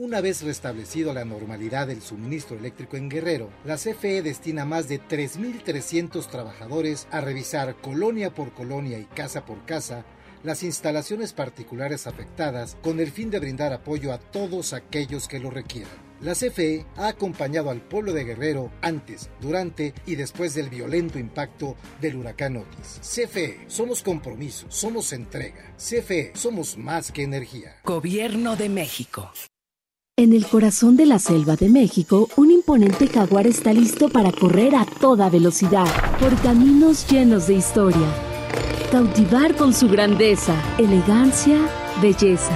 [0.00, 4.98] Una vez restablecido la normalidad del suministro eléctrico en Guerrero, la CFE destina más de
[4.98, 10.06] 3.300 trabajadores a revisar colonia por colonia y casa por casa
[10.42, 15.50] las instalaciones particulares afectadas con el fin de brindar apoyo a todos aquellos que lo
[15.50, 15.92] requieran.
[16.22, 21.76] La CFE ha acompañado al pueblo de Guerrero antes, durante y después del violento impacto
[22.00, 23.00] del huracán Otis.
[23.02, 25.74] CFE, somos compromiso, somos entrega.
[25.76, 27.76] CFE, somos más que energía.
[27.84, 29.30] Gobierno de México.
[30.20, 34.76] En el corazón de la selva de México, un imponente jaguar está listo para correr
[34.76, 35.86] a toda velocidad
[36.20, 38.06] por caminos llenos de historia.
[38.92, 41.56] Cautivar con su grandeza, elegancia,
[42.02, 42.52] belleza.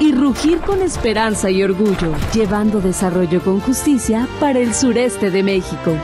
[0.00, 5.96] Y rugir con esperanza y orgullo, llevando desarrollo con justicia para el sureste de México.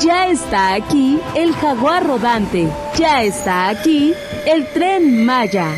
[0.00, 2.68] Ya está aquí el jaguar rodante.
[2.98, 4.12] Ya está aquí
[4.44, 5.68] el tren Maya.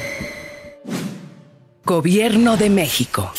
[1.85, 3.31] Gobierno de México.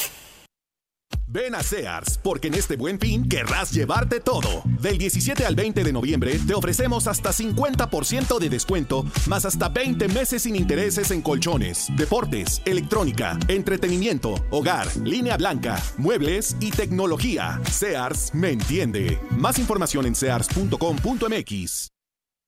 [1.35, 4.63] Ven a Sears, porque en este buen fin querrás llevarte todo.
[4.81, 10.07] Del 17 al 20 de noviembre te ofrecemos hasta 50% de descuento, más hasta 20
[10.07, 17.59] meses sin intereses en colchones, deportes, electrónica, entretenimiento, hogar, línea blanca, muebles y tecnología.
[17.69, 19.19] Sears me entiende.
[19.31, 21.89] Más información en sears.com.mx.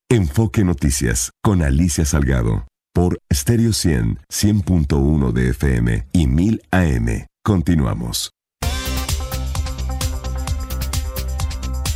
[0.09, 7.25] Enfoque Noticias con Alicia Salgado por Stereo 100, 100.1 de FM y 1000 AM.
[7.43, 8.36] Continuamos.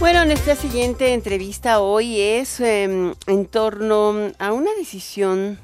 [0.01, 5.59] Bueno, nuestra siguiente entrevista hoy es em, en torno a una decisión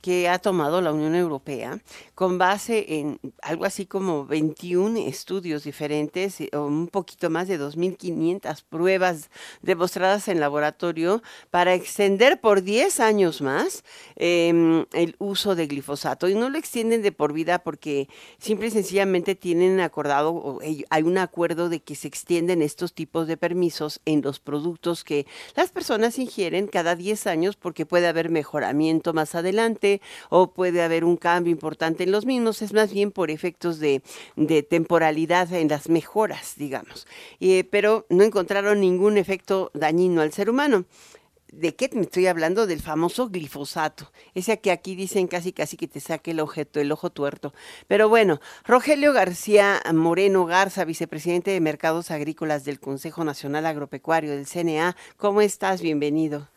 [0.00, 1.80] que ha tomado la Unión Europea
[2.16, 8.64] con base en algo así como 21 estudios diferentes, o un poquito más de 2.500
[8.66, 9.28] pruebas
[9.60, 13.84] demostradas en laboratorio para extender por 10 años más
[14.16, 16.26] em, el uso de glifosato.
[16.30, 18.08] Y no lo extienden de por vida porque
[18.38, 23.26] simple y sencillamente tienen acordado, o hay un acuerdo de que se extienden estos tipos
[23.26, 28.30] de permisos en los productos que las personas ingieren cada 10 años porque puede haber
[28.30, 30.00] mejoramiento más adelante
[30.30, 34.02] o puede haber un cambio importante los mismos, es más bien por efectos de,
[34.68, 37.06] temporalidad en las mejoras, digamos.
[37.70, 40.84] pero no encontraron ningún efecto dañino al ser humano.
[41.52, 42.66] ¿De qué me estoy hablando?
[42.66, 44.10] Del famoso glifosato.
[44.34, 47.52] Ese que aquí dicen casi casi que te saque el objeto, el ojo tuerto.
[47.86, 54.46] Pero bueno, Rogelio García Moreno Garza, vicepresidente de Mercados Agrícolas del Consejo Nacional Agropecuario del
[54.46, 55.80] CNA, ¿cómo estás?
[55.80, 56.48] Bienvenido.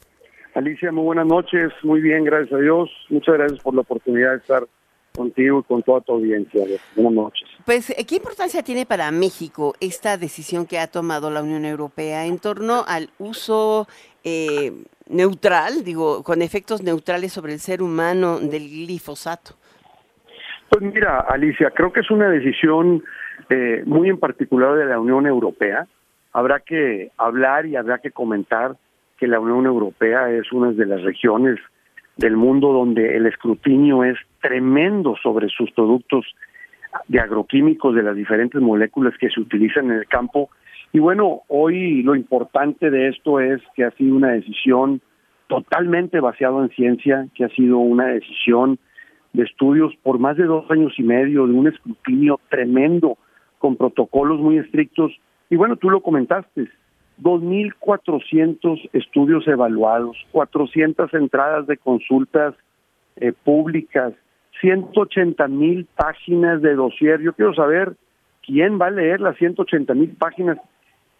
[0.55, 1.71] Alicia, muy buenas noches.
[1.83, 2.89] Muy bien, gracias a Dios.
[3.09, 4.67] Muchas gracias por la oportunidad de estar
[5.15, 6.61] contigo y con toda tu audiencia.
[6.95, 7.49] Buenas noches.
[7.65, 12.39] Pues, ¿qué importancia tiene para México esta decisión que ha tomado la Unión Europea en
[12.39, 13.87] torno al uso
[14.23, 14.71] eh,
[15.09, 19.55] neutral, digo, con efectos neutrales sobre el ser humano del glifosato?
[20.69, 23.03] Pues mira, Alicia, creo que es una decisión
[23.49, 25.87] eh, muy en particular de la Unión Europea.
[26.31, 28.77] Habrá que hablar y habrá que comentar
[29.17, 31.59] que la Unión Europea es una de las regiones
[32.19, 36.25] del mundo donde el escrutinio es tremendo sobre sus productos
[37.07, 40.49] de agroquímicos de las diferentes moléculas que se utilizan en el campo.
[40.91, 44.99] Y bueno, hoy lo importante de esto es que ha sido una decisión
[45.47, 48.79] totalmente basada en ciencia, que ha sido una decisión
[49.31, 53.17] de estudios por más de dos años y medio, de un escrutinio tremendo,
[53.59, 55.13] con protocolos muy estrictos.
[55.49, 56.67] Y bueno, tú lo comentaste,
[57.21, 62.55] 2.400 estudios evaluados, 400 entradas de consultas
[63.17, 64.13] eh, públicas,
[64.61, 67.21] 180 mil páginas de dossier.
[67.21, 67.93] Yo quiero saber
[68.45, 70.57] quién va a leer las 180 mil páginas.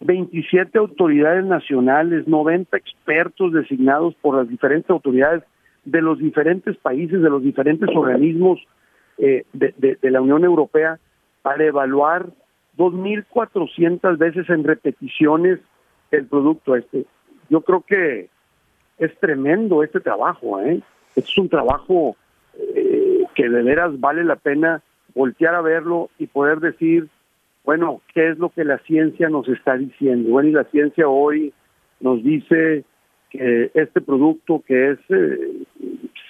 [0.02, 5.43] 27 autoridades nacionales, 90 expertos designados por las diferentes autoridades
[5.84, 8.60] de los diferentes países, de los diferentes organismos
[9.18, 11.00] eh, de, de la Unión Europea,
[11.41, 12.28] para evaluar
[12.78, 15.60] 2.400 veces en repeticiones
[16.12, 17.05] el producto este.
[17.49, 18.30] Yo creo que
[18.97, 20.82] es tremendo este trabajo, ¿eh?
[21.16, 22.16] es un trabajo
[22.57, 24.82] eh, que de veras vale la pena
[25.16, 27.07] voltear a verlo y poder decir,
[27.64, 30.30] bueno, ¿qué es lo que la ciencia nos está diciendo?
[30.30, 31.53] Bueno, y la ciencia hoy
[31.99, 32.84] nos dice
[33.30, 35.64] que este producto que es eh,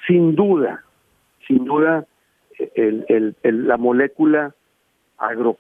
[0.08, 0.84] sin duda,
[1.48, 2.06] sin duda,
[2.76, 4.54] el, el, la molécula
[5.18, 5.58] agro,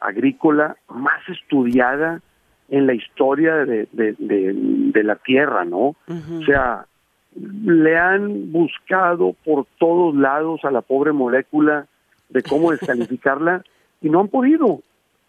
[0.00, 2.22] agrícola más estudiada
[2.68, 5.96] en la historia de, de, la Tierra, ¿no?
[6.06, 6.86] O sea,
[7.34, 11.86] le han buscado por todos lados a la pobre molécula
[12.28, 13.64] de cómo descalificarla
[14.00, 14.80] y no han podido,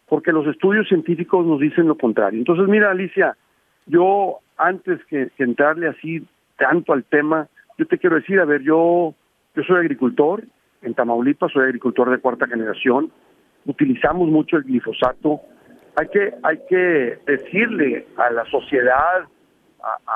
[0.07, 2.39] porque los estudios científicos nos dicen lo contrario.
[2.39, 3.37] Entonces, mira, Alicia,
[3.85, 6.25] yo antes que, entrarle así
[6.57, 9.13] tanto al tema, yo te quiero decir, a ver, yo,
[9.55, 10.43] yo soy agricultor
[10.81, 13.11] en Tamaulipas, soy agricultor de cuarta generación,
[13.65, 15.41] utilizamos mucho el glifosato,
[15.95, 19.25] hay que, hay que decirle a la sociedad,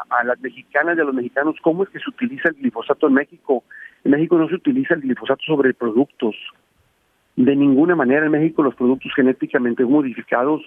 [0.10, 3.14] a, las mexicanas y a los mexicanos cómo es que se utiliza el glifosato en
[3.14, 3.64] México.
[4.04, 6.36] En México no se utiliza el glifosato sobre productos.
[7.36, 10.62] De ninguna manera en México los productos genéticamente modificados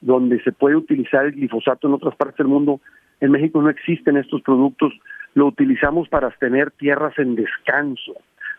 [0.00, 2.80] donde se puede utilizar el glifosato en otras partes del mundo,
[3.20, 4.92] en México no existen estos productos,
[5.34, 8.14] lo utilizamos para tener tierras en descanso.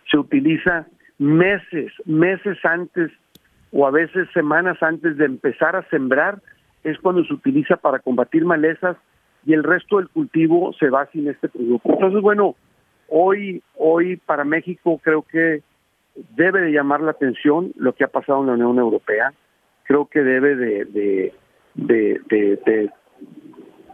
[0.09, 0.87] Se utiliza
[1.19, 3.11] meses, meses antes
[3.71, 6.41] o a veces semanas antes de empezar a sembrar
[6.83, 8.97] es cuando se utiliza para combatir malezas
[9.45, 11.89] y el resto del cultivo se va sin este producto.
[11.93, 12.55] Entonces, bueno,
[13.07, 15.61] hoy, hoy para México creo que
[16.35, 19.33] debe de llamar la atención lo que ha pasado en la Unión Europea.
[19.83, 21.33] Creo que debe de, de,
[21.75, 22.89] de,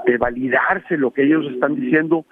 [0.06, 2.26] de validarse lo que ellos están diciendo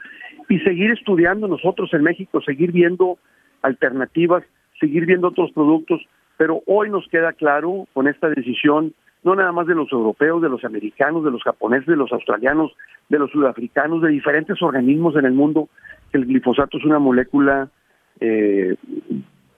[0.50, 3.18] y seguir estudiando nosotros en México, seguir viendo
[3.62, 4.44] alternativas,
[4.80, 6.02] seguir viendo otros productos
[6.42, 10.50] pero hoy nos queda claro con esta decisión, no nada más de los europeos, de
[10.50, 12.72] los americanos, de los japoneses, de los australianos,
[13.10, 15.70] de los sudafricanos, de diferentes organismos en el mundo,
[16.12, 17.70] que el glifosato es una molécula
[18.20, 18.76] eh,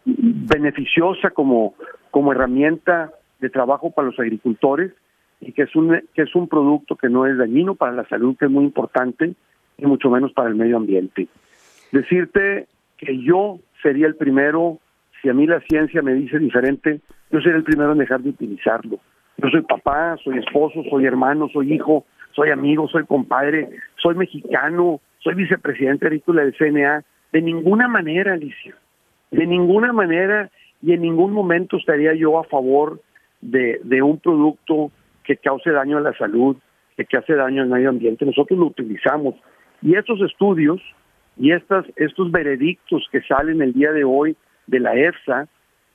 [0.03, 1.75] beneficiosa como,
[2.11, 4.91] como herramienta de trabajo para los agricultores
[5.39, 8.35] y que es un que es un producto que no es dañino para la salud,
[8.37, 9.35] que es muy importante
[9.77, 11.29] y mucho menos para el medio ambiente.
[11.93, 12.67] Decirte
[12.97, 14.79] que yo sería el primero
[15.23, 16.99] si a mí la ciencia me dice diferente,
[17.31, 18.99] yo seré el primero en dejar de utilizarlo.
[19.37, 24.99] Yo soy papá, soy esposo, soy hermano, soy hijo, soy amigo, soy compadre, soy mexicano,
[25.19, 27.05] soy vicepresidente agrícola del CNA.
[27.31, 28.75] De ninguna manera, Alicia,
[29.31, 30.51] de ninguna manera
[30.81, 32.99] y en ningún momento estaría yo a favor
[33.39, 34.91] de, un producto
[35.23, 36.57] que cause daño a la salud,
[36.97, 38.25] que cause daño al medio ambiente.
[38.25, 39.35] Nosotros lo utilizamos.
[39.81, 40.81] Y estos estudios
[41.37, 44.35] y estos veredictos que salen el día de hoy
[44.67, 45.47] de la EFSA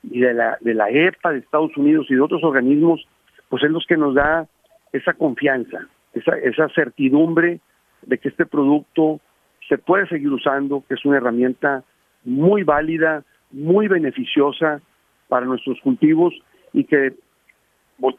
[0.03, 3.07] y de la, de la EPA de Estados Unidos y de otros organismos,
[3.49, 4.47] pues es los que nos da
[4.93, 7.61] esa confianza, esa, esa certidumbre
[8.03, 9.21] de que este producto
[9.69, 11.85] se puede seguir usando, que es una herramienta
[12.25, 14.81] muy válida, muy beneficiosa
[15.29, 16.35] para nuestros cultivos
[16.73, 17.15] y que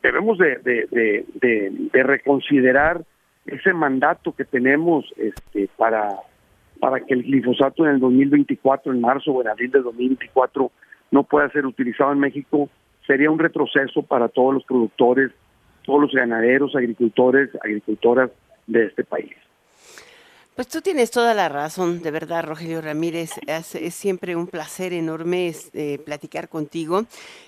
[0.03, 1.25] debemos de, de, de,
[1.91, 3.03] de, reconsiderar
[3.45, 6.09] ese mandato que tenemos este, para
[6.79, 10.71] para que el glifosato en el 2024, en marzo o en abril de 2024,
[11.11, 12.69] no pueda ser utilizado en México,
[13.05, 15.31] sería un retroceso para todos los productores,
[15.83, 18.31] todos los ganaderos, agricultores, agricultoras
[18.67, 19.33] de este país.
[20.55, 23.31] Pues tú tienes toda la razón, de verdad, Rogelio Ramírez.
[23.47, 27.05] Es, siempre un placer enorme eh, platicar contigo.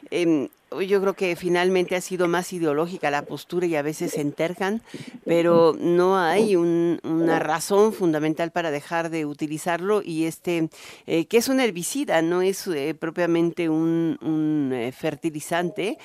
[0.10, 0.48] Em,
[0.80, 4.82] yo creo que finalmente ha sido más ideológica la postura y a veces se entercan,
[5.26, 10.69] pero no hay una razón fundamental para dejar de utilizarlo y este,
[11.07, 15.97] eh, que es un herbicida, no es eh, propiamente un, eh, fertilizante,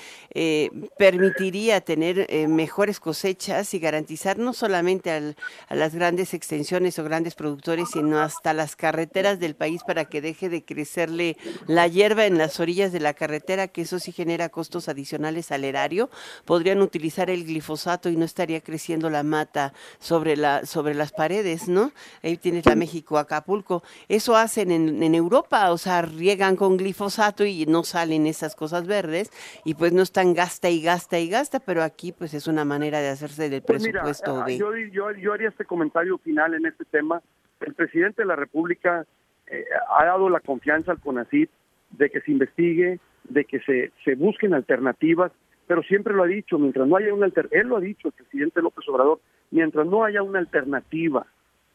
[0.98, 7.90] permitiría tener mejores cosechas y garantizar no solamente a las grandes extensiones o grandes productores,
[7.92, 11.36] sino hasta las carreteras del país para que deje de crecerle
[11.66, 15.64] la hierba en las orillas de la carretera, que eso sí genera costos adicionales al
[15.64, 16.08] erario,
[16.46, 21.68] podrían utilizar el glifosato y no estaría creciendo la mata sobre, la, sobre las paredes,
[21.68, 21.92] ¿no?
[22.22, 23.82] Ahí tienes la México, Acapulco.
[24.08, 28.86] Eso hacen en, en Europa, o sea, riegan con glifosato y no salen esas cosas
[28.86, 29.30] verdes
[29.62, 33.00] y pues no están gasta y gasta y gasta, pero aquí pues es una manera
[33.00, 34.32] de hacerse del Pues presupuesto.
[34.32, 34.56] mira, de...
[34.56, 37.20] yo, yo, yo haría este comentario final en este tema.
[37.60, 39.04] El presidente de la República
[39.48, 39.66] eh,
[39.98, 41.50] ha dado la confianza al CONACYT
[41.90, 42.98] de que se investigue,
[43.28, 45.32] de que se, se busquen alternativas,
[45.66, 48.14] pero siempre lo ha dicho, mientras no haya una alternativa, él lo ha dicho, el
[48.14, 49.20] presidente López Obrador,
[49.50, 51.26] mientras no haya una alternativa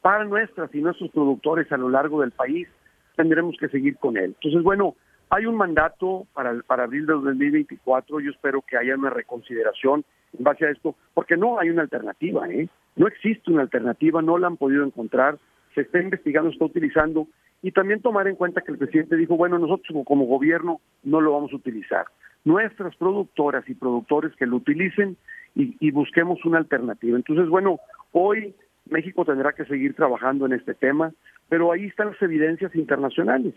[0.02, 2.68] para nuestras y nuestros productores a lo largo del país,
[3.16, 4.36] tendremos que seguir con él.
[4.36, 4.96] Entonces, bueno,
[5.30, 10.04] hay un mandato para, para abril de 2024, yo espero que haya una reconsideración
[10.38, 12.68] en base a esto, porque no hay una alternativa, ¿eh?
[12.96, 15.38] No existe una alternativa, no la han podido encontrar,
[15.74, 17.28] se está investigando, se está utilizando,
[17.62, 21.34] y también tomar en cuenta que el presidente dijo, bueno, nosotros como- gobierno no lo
[21.34, 22.06] vamos a utilizar.
[22.44, 25.16] Nuestras productoras y productores que lo utilicen
[25.56, 27.16] y, y busquemos una alternativa.
[27.18, 27.80] Entonces, bueno,
[28.14, 28.56] hoy
[28.90, 31.12] México tendrá que seguir trabajando en este tema,
[31.50, 33.54] pero ahí están las evidencias internacionales.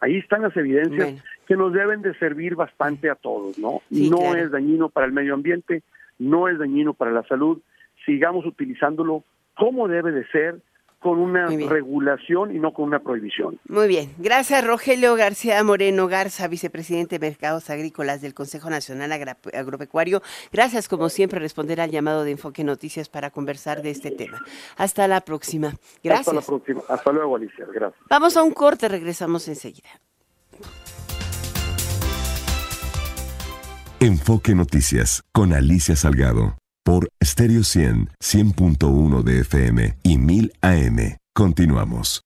[0.00, 1.22] Ahí están las evidencias Bueno.
[1.48, 3.80] que nos deben de servir bastante a todos, ¿no?
[3.90, 4.36] Sí, no claro.
[4.38, 5.82] es dañino para el medio ambiente,
[6.20, 7.58] no es dañino para la salud.
[8.06, 9.24] Sigamos utilizándolo
[9.56, 10.60] como debe de ser,
[10.98, 13.60] con una regulación y no con una prohibición.
[13.68, 20.22] Muy bien, gracias Rogelio García Moreno Garza, vicepresidente de Mercados Agrícolas del Consejo Nacional Agropecuario.
[20.52, 24.42] Gracias como siempre responder al llamado de Enfoque Noticias para conversar de este tema.
[24.76, 25.68] Hasta la próxima.
[25.68, 26.46] Hasta la Gracias.
[26.46, 26.82] próxima.
[26.88, 27.66] Hasta luego, Alicia.
[27.72, 28.02] Gracias.
[28.08, 29.88] Vamos a un corte, regresamos enseguida.
[34.00, 36.56] Enfoque Noticias con Alicia Salgado
[36.88, 41.18] por Stereo 100, 100.1 de FM y 1000 AM.
[41.34, 42.22] Continuamos.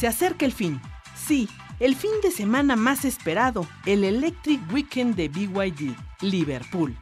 [0.00, 0.80] Se acerca el fin.
[1.14, 1.50] Sí,
[1.80, 6.96] el fin de semana más esperado, el Electric Weekend de BYD, Liverpool.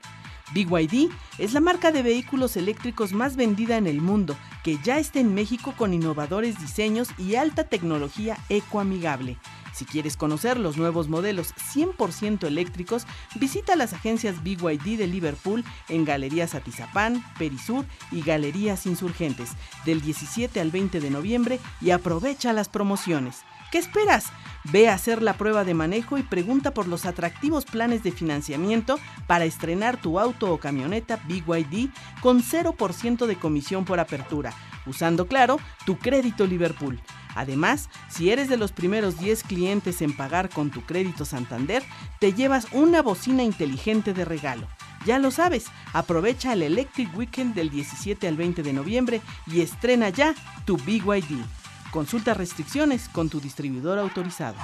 [0.52, 1.08] BYD
[1.38, 5.34] es la marca de vehículos eléctricos más vendida en el mundo, que ya está en
[5.34, 9.38] México con innovadores diseños y alta tecnología ecoamigable.
[9.74, 16.04] Si quieres conocer los nuevos modelos 100% eléctricos, visita las agencias BYD de Liverpool en
[16.04, 19.50] Galerías Atizapán, Perisur y Galerías Insurgentes
[19.84, 23.42] del 17 al 20 de noviembre y aprovecha las promociones.
[23.72, 24.26] ¿Qué esperas?
[24.70, 29.00] Ve a hacer la prueba de manejo y pregunta por los atractivos planes de financiamiento
[29.26, 31.88] para estrenar tu auto o camioneta BYD
[32.20, 34.52] con 0% de comisión por apertura,
[34.86, 37.00] usando claro tu crédito Liverpool.
[37.34, 41.82] Además, si eres de los primeros 10 clientes en pagar con tu crédito Santander,
[42.20, 44.66] te llevas una bocina inteligente de regalo.
[45.06, 50.08] Ya lo sabes, aprovecha el Electric Weekend del 17 al 20 de noviembre y estrena
[50.08, 51.44] ya tu BYD.
[51.90, 54.56] Consulta restricciones con tu distribuidor autorizado.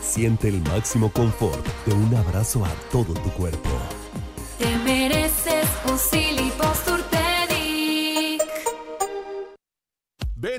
[0.00, 3.70] Siente el máximo confort de un abrazo a todo tu cuerpo.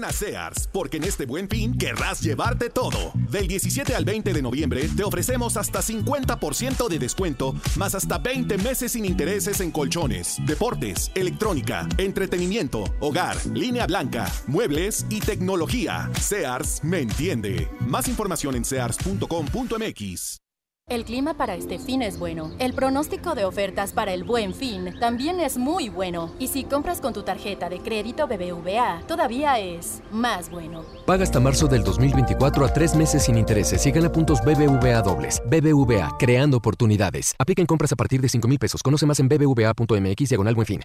[0.03, 3.11] Ven a Sears, porque en este buen fin querrás llevarte todo.
[3.13, 8.57] Del 17 al 20 de noviembre te ofrecemos hasta 50% de descuento, más hasta 20
[8.57, 16.09] meses sin intereses en colchones, deportes, electrónica, entretenimiento, hogar, línea blanca, muebles y tecnología.
[16.19, 17.69] Sears me entiende.
[17.87, 20.42] Más información en sears.com.mx.
[20.93, 22.51] El clima para este fin es bueno.
[22.59, 26.31] El pronóstico de ofertas para el buen fin también es muy bueno.
[26.37, 30.83] Y si compras con tu tarjeta de crédito BBVA, todavía es más bueno.
[31.07, 35.41] Paga hasta marzo del 2024 a tres meses sin intereses y gana puntos BBVA dobles.
[35.47, 37.33] BBVA, creando oportunidades.
[37.39, 38.83] Aplica en compras a partir de 5 mil pesos.
[38.83, 40.83] Conoce más en bbva.mx diagonal buen fin.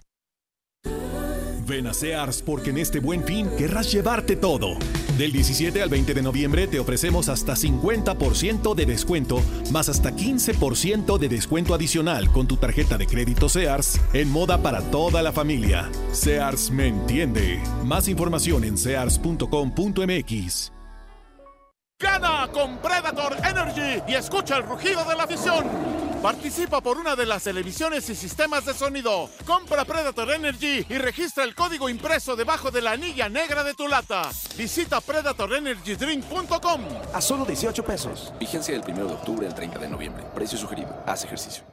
[1.69, 4.77] Ven a Sears porque en este buen fin querrás llevarte todo.
[5.17, 9.41] Del 17 al 20 de noviembre te ofrecemos hasta 50% de descuento,
[9.71, 14.81] más hasta 15% de descuento adicional con tu tarjeta de crédito Sears en moda para
[14.89, 15.89] toda la familia.
[16.11, 17.61] Sears me entiende.
[17.85, 20.78] Más información en sears.com.mx.
[22.01, 25.65] Gana con Predator Energy y escucha el rugido de la afición.
[26.21, 29.29] Participa por una de las televisiones y sistemas de sonido.
[29.45, 33.89] Compra Predator Energy y registra el código impreso debajo de la anilla negra de tu
[33.89, 34.29] lata.
[34.57, 36.81] Visita predatorenergydrink.com.
[37.13, 38.33] A solo 18 pesos.
[38.39, 40.23] Vigencia del 1 de octubre al 30 de noviembre.
[40.33, 41.03] Precio sugerido.
[41.05, 41.63] Haz ejercicio.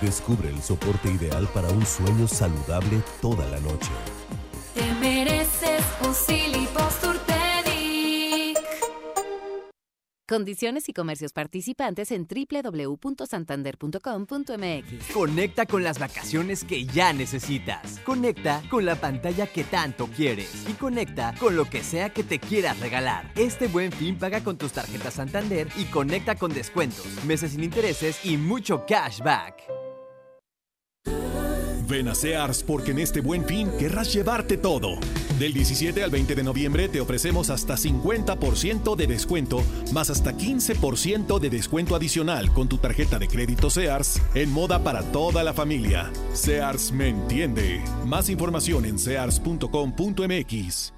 [0.00, 3.90] Descubre el soporte ideal para un sueño saludable toda la noche.
[10.30, 15.12] Condiciones y comercios participantes en www.santander.com.mx.
[15.12, 17.98] Conecta con las vacaciones que ya necesitas.
[18.04, 20.68] Conecta con la pantalla que tanto quieres.
[20.68, 23.32] Y conecta con lo que sea que te quieras regalar.
[23.34, 28.24] Este buen fin paga con tus tarjetas Santander y conecta con descuentos, meses sin intereses
[28.24, 29.79] y mucho cashback.
[31.90, 34.98] Ven a Sears porque en este buen fin querrás llevarte todo.
[35.38, 39.62] Del 17 al 20 de noviembre te ofrecemos hasta 50% de descuento,
[39.92, 45.02] más hasta 15% de descuento adicional con tu tarjeta de crédito Sears en moda para
[45.02, 46.10] toda la familia.
[46.32, 47.82] Sears me entiende.
[48.06, 50.94] Más información en sears.com.mx.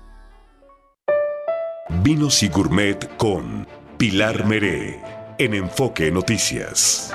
[2.02, 3.66] Vinos y Gourmet con
[3.96, 5.00] Pilar Meré
[5.38, 7.14] en Enfoque Noticias.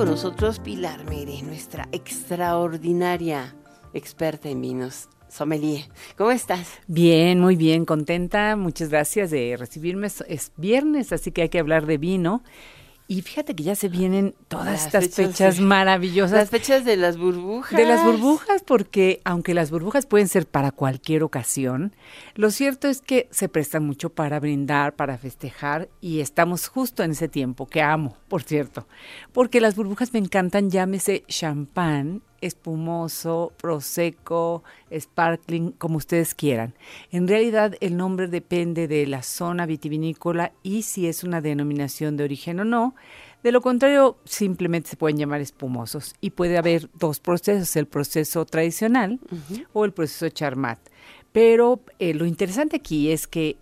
[0.00, 3.54] Con nosotros Pilar Mere, nuestra extraordinaria
[3.92, 5.10] experta en vinos.
[5.28, 5.84] Sommelier,
[6.16, 6.68] ¿cómo estás?
[6.86, 8.56] Bien, muy bien, contenta.
[8.56, 10.06] Muchas gracias de recibirme.
[10.06, 12.42] Es- Es viernes, así que hay que hablar de vino.
[13.12, 16.30] Y fíjate que ya se vienen todas Las estas fechas fechas, de- maravillosas.
[16.38, 17.76] Las fechas de las burbujas.
[17.76, 21.92] De las burbujas, porque aunque las burbujas pueden ser para cualquier ocasión,
[22.36, 27.10] lo cierto es que se prestan mucho para brindar, para festejar, y estamos justo en
[27.10, 28.86] ese tiempo, que amo, por cierto.
[29.32, 34.62] Porque las burbujas me encantan, llámese champán, espumoso, prosecco,
[34.92, 36.74] sparkling, como ustedes quieran.
[37.10, 42.24] En realidad el nombre depende de la zona vitivinícola y si es una denominación de
[42.24, 42.94] origen o no.
[43.42, 48.44] De lo contrario, simplemente se pueden llamar espumosos y puede haber dos procesos, el proceso
[48.44, 49.18] tradicional
[49.72, 50.78] o el proceso charmat.
[51.32, 53.56] Pero eh, lo interesante aquí es que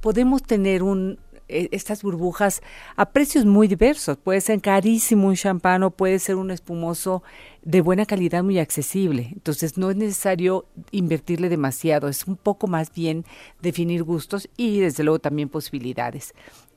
[0.00, 1.18] podemos tener un
[1.52, 2.62] eh, estas burbujas
[2.96, 4.16] a precios muy diversos.
[4.16, 7.22] Puede ser carísimo un champán o puede ser un espumoso
[7.62, 9.30] de buena calidad muy accesible.
[9.32, 13.24] Entonces no es necesario invertirle demasiado, es un poco más bien
[13.60, 16.34] definir gustos y desde luego también posibilidades.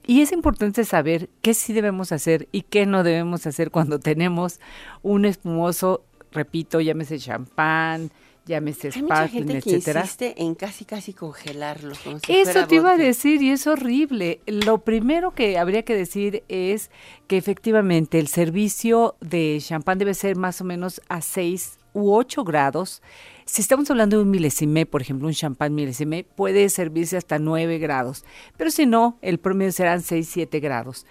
[0.07, 4.59] Y es importante saber qué sí debemos hacer y qué no debemos hacer cuando tenemos
[5.01, 8.11] un espumoso, repito, llámese champán,
[8.45, 10.01] llámese Hay mucha gente que etcétera.
[10.01, 11.95] insiste en casi casi congelarlo.
[12.03, 14.39] como si Eso fuera te iba a decir y es horrible.
[14.45, 16.91] Lo primero que habría que decir es
[17.27, 22.43] que efectivamente el servicio de champán debe ser más o menos a 6 u 8
[22.43, 23.01] grados.
[23.45, 27.77] Si estamos hablando de un milesimé, por ejemplo, un champán milesimé, puede servirse hasta 9
[27.77, 28.25] grados.
[28.57, 31.05] Pero si no, el promedio serán 6, 7 grados.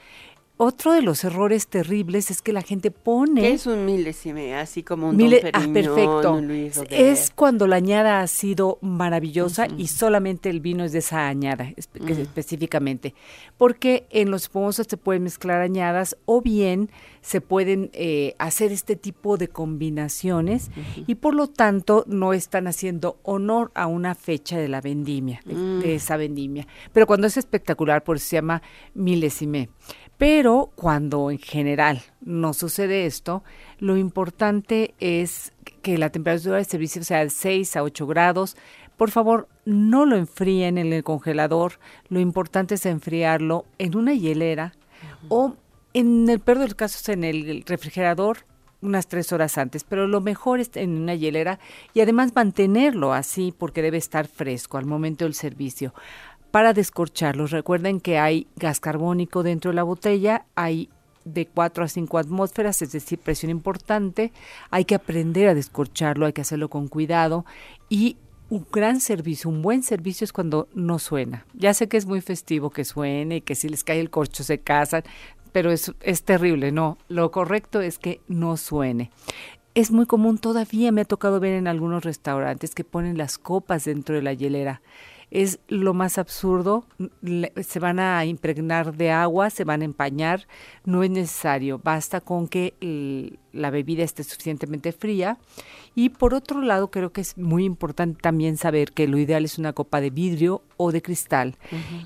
[0.57, 3.40] Otro de los errores terribles es que la gente pone...
[3.40, 4.55] ¿Qué es un milésime?
[4.55, 6.32] Así como un Mile- Don ah, Perignon, perfecto.
[6.34, 6.92] un Luis Roder.
[7.00, 11.70] Es cuando la añada ha sido maravillosa y solamente el vino es de esa añada
[11.76, 13.14] espe- específicamente.
[13.59, 16.88] Porque en los espumosos se pueden mezclar añadas o bien
[17.20, 20.70] se pueden eh, hacer este tipo de combinaciones
[21.07, 25.55] y por lo tanto no están haciendo honor a una fecha de la vendimia, de,
[25.55, 25.80] Mm.
[25.80, 26.66] de esa vendimia.
[26.92, 28.62] Pero cuando es espectacular, por eso se llama
[28.94, 29.68] milésime.
[30.19, 33.43] Pero cuando en general no sucede esto,
[33.79, 35.53] lo importante es
[35.83, 38.57] que la temperatura de servicio sea de 6 a 8 grados.
[38.97, 41.81] Por favor, no lo enfríen en el congelador.
[42.09, 44.73] Lo importante es enfriarlo en una hielera
[45.29, 45.57] o
[45.95, 48.39] en el peor de los casos en el refrigerador
[48.85, 51.59] unas tres horas antes, pero lo mejor es en una hielera
[51.95, 55.95] y además mantenerlo así porque debe estar fresco al momento del servicio.
[56.55, 60.88] Para descorcharlos, recuerden que hay gas carbónico dentro de la botella, hay
[61.24, 64.30] de 4 a 5 atmósferas, es decir, presión importante.
[64.70, 67.44] Hay que aprender a descorcharlo, hay que hacerlo con cuidado
[67.88, 68.18] y
[68.50, 71.44] un gran servicio, un buen servicio es cuando no suena.
[71.55, 74.44] Ya sé que es muy festivo que suene y que si les cae el corcho
[74.44, 75.02] se casan,
[75.50, 76.98] pero es, es terrible, no.
[77.09, 79.11] Lo correcto es que no suene.
[79.74, 83.86] Es muy común, todavía me ha tocado ver en algunos restaurantes que ponen las copas
[83.86, 84.82] dentro de la hielera.
[85.31, 86.85] Es lo más absurdo,
[87.22, 90.47] le- se van a impregnar de agua, se van a empañar,
[90.85, 95.39] no es necesario, basta con que el- la bebida esté suficientemente fría.
[95.97, 99.59] Y por otro lado, creo que es muy importante también saber que lo ideal es
[99.59, 101.57] una copa de vidrio o de cristal.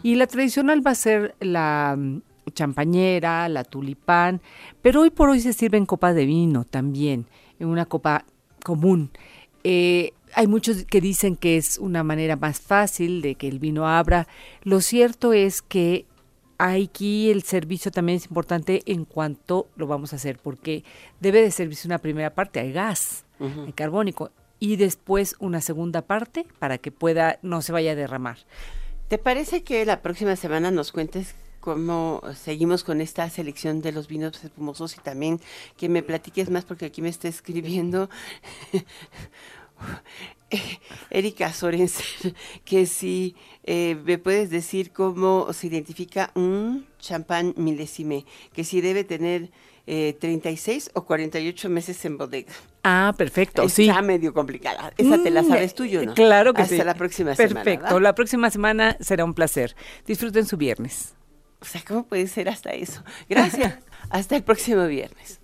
[0.03, 2.21] Y la tradicional va a ser la mm,
[2.55, 4.41] champañera, la tulipán,
[4.83, 7.27] pero hoy por hoy se sirven copas de vino también,
[7.59, 8.25] en una copa
[8.65, 9.11] común.
[9.65, 13.89] Eh, hay muchos que dicen que es una manera más fácil de que el vino
[13.89, 14.29] abra.
[14.63, 16.07] Lo cierto es que
[16.59, 20.85] aquí el servicio también es importante en cuanto lo vamos a hacer, porque
[21.19, 24.31] debe de servirse una primera parte al gas, el carbónico,
[24.61, 28.39] y después una segunda parte para que pueda, no se vaya a derramar.
[29.09, 34.07] ¿Te parece que la próxima semana nos cuentes cómo seguimos con esta selección de los
[34.07, 35.41] vinos espumosos y también
[35.77, 38.09] que me platiques más porque aquí me está escribiendo
[41.11, 48.65] Erika Sorensen, que si eh, me puedes decir cómo se identifica un champán milésime, que
[48.65, 49.51] si debe tener
[49.87, 52.53] eh, 36 o 48 meses en bodega.
[52.83, 53.91] Ah, perfecto, Está sí.
[54.03, 54.93] medio complicada.
[54.97, 56.15] Esa te la Mm, sabes tú, yo no.
[56.15, 56.83] Claro que Hasta sí.
[56.85, 57.63] la próxima semana.
[57.65, 59.75] Perfecto, la próxima semana será un placer.
[60.07, 61.15] Disfruten su viernes.
[61.61, 63.03] O sea, ¿cómo puede ser hasta eso?
[63.29, 63.75] Gracias.
[64.11, 65.41] hasta el próximo viernes.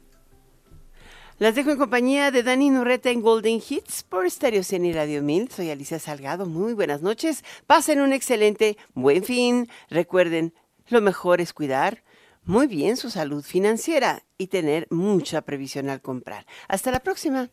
[1.41, 5.21] Las dejo en compañía de Dani Nurreta en Golden Hits por Stereo 100 y Radio
[5.21, 5.51] 1000.
[5.51, 6.47] Soy Alicia Salgado.
[6.47, 7.43] Muy buenas noches.
[7.67, 9.69] Pasen un excelente buen fin.
[9.91, 10.55] Recuerden,
[10.87, 12.05] lo mejor es cuidar
[12.45, 16.47] muy bien su salud financiera y tener mucha previsión al comprar.
[16.69, 17.51] Hasta la próxima.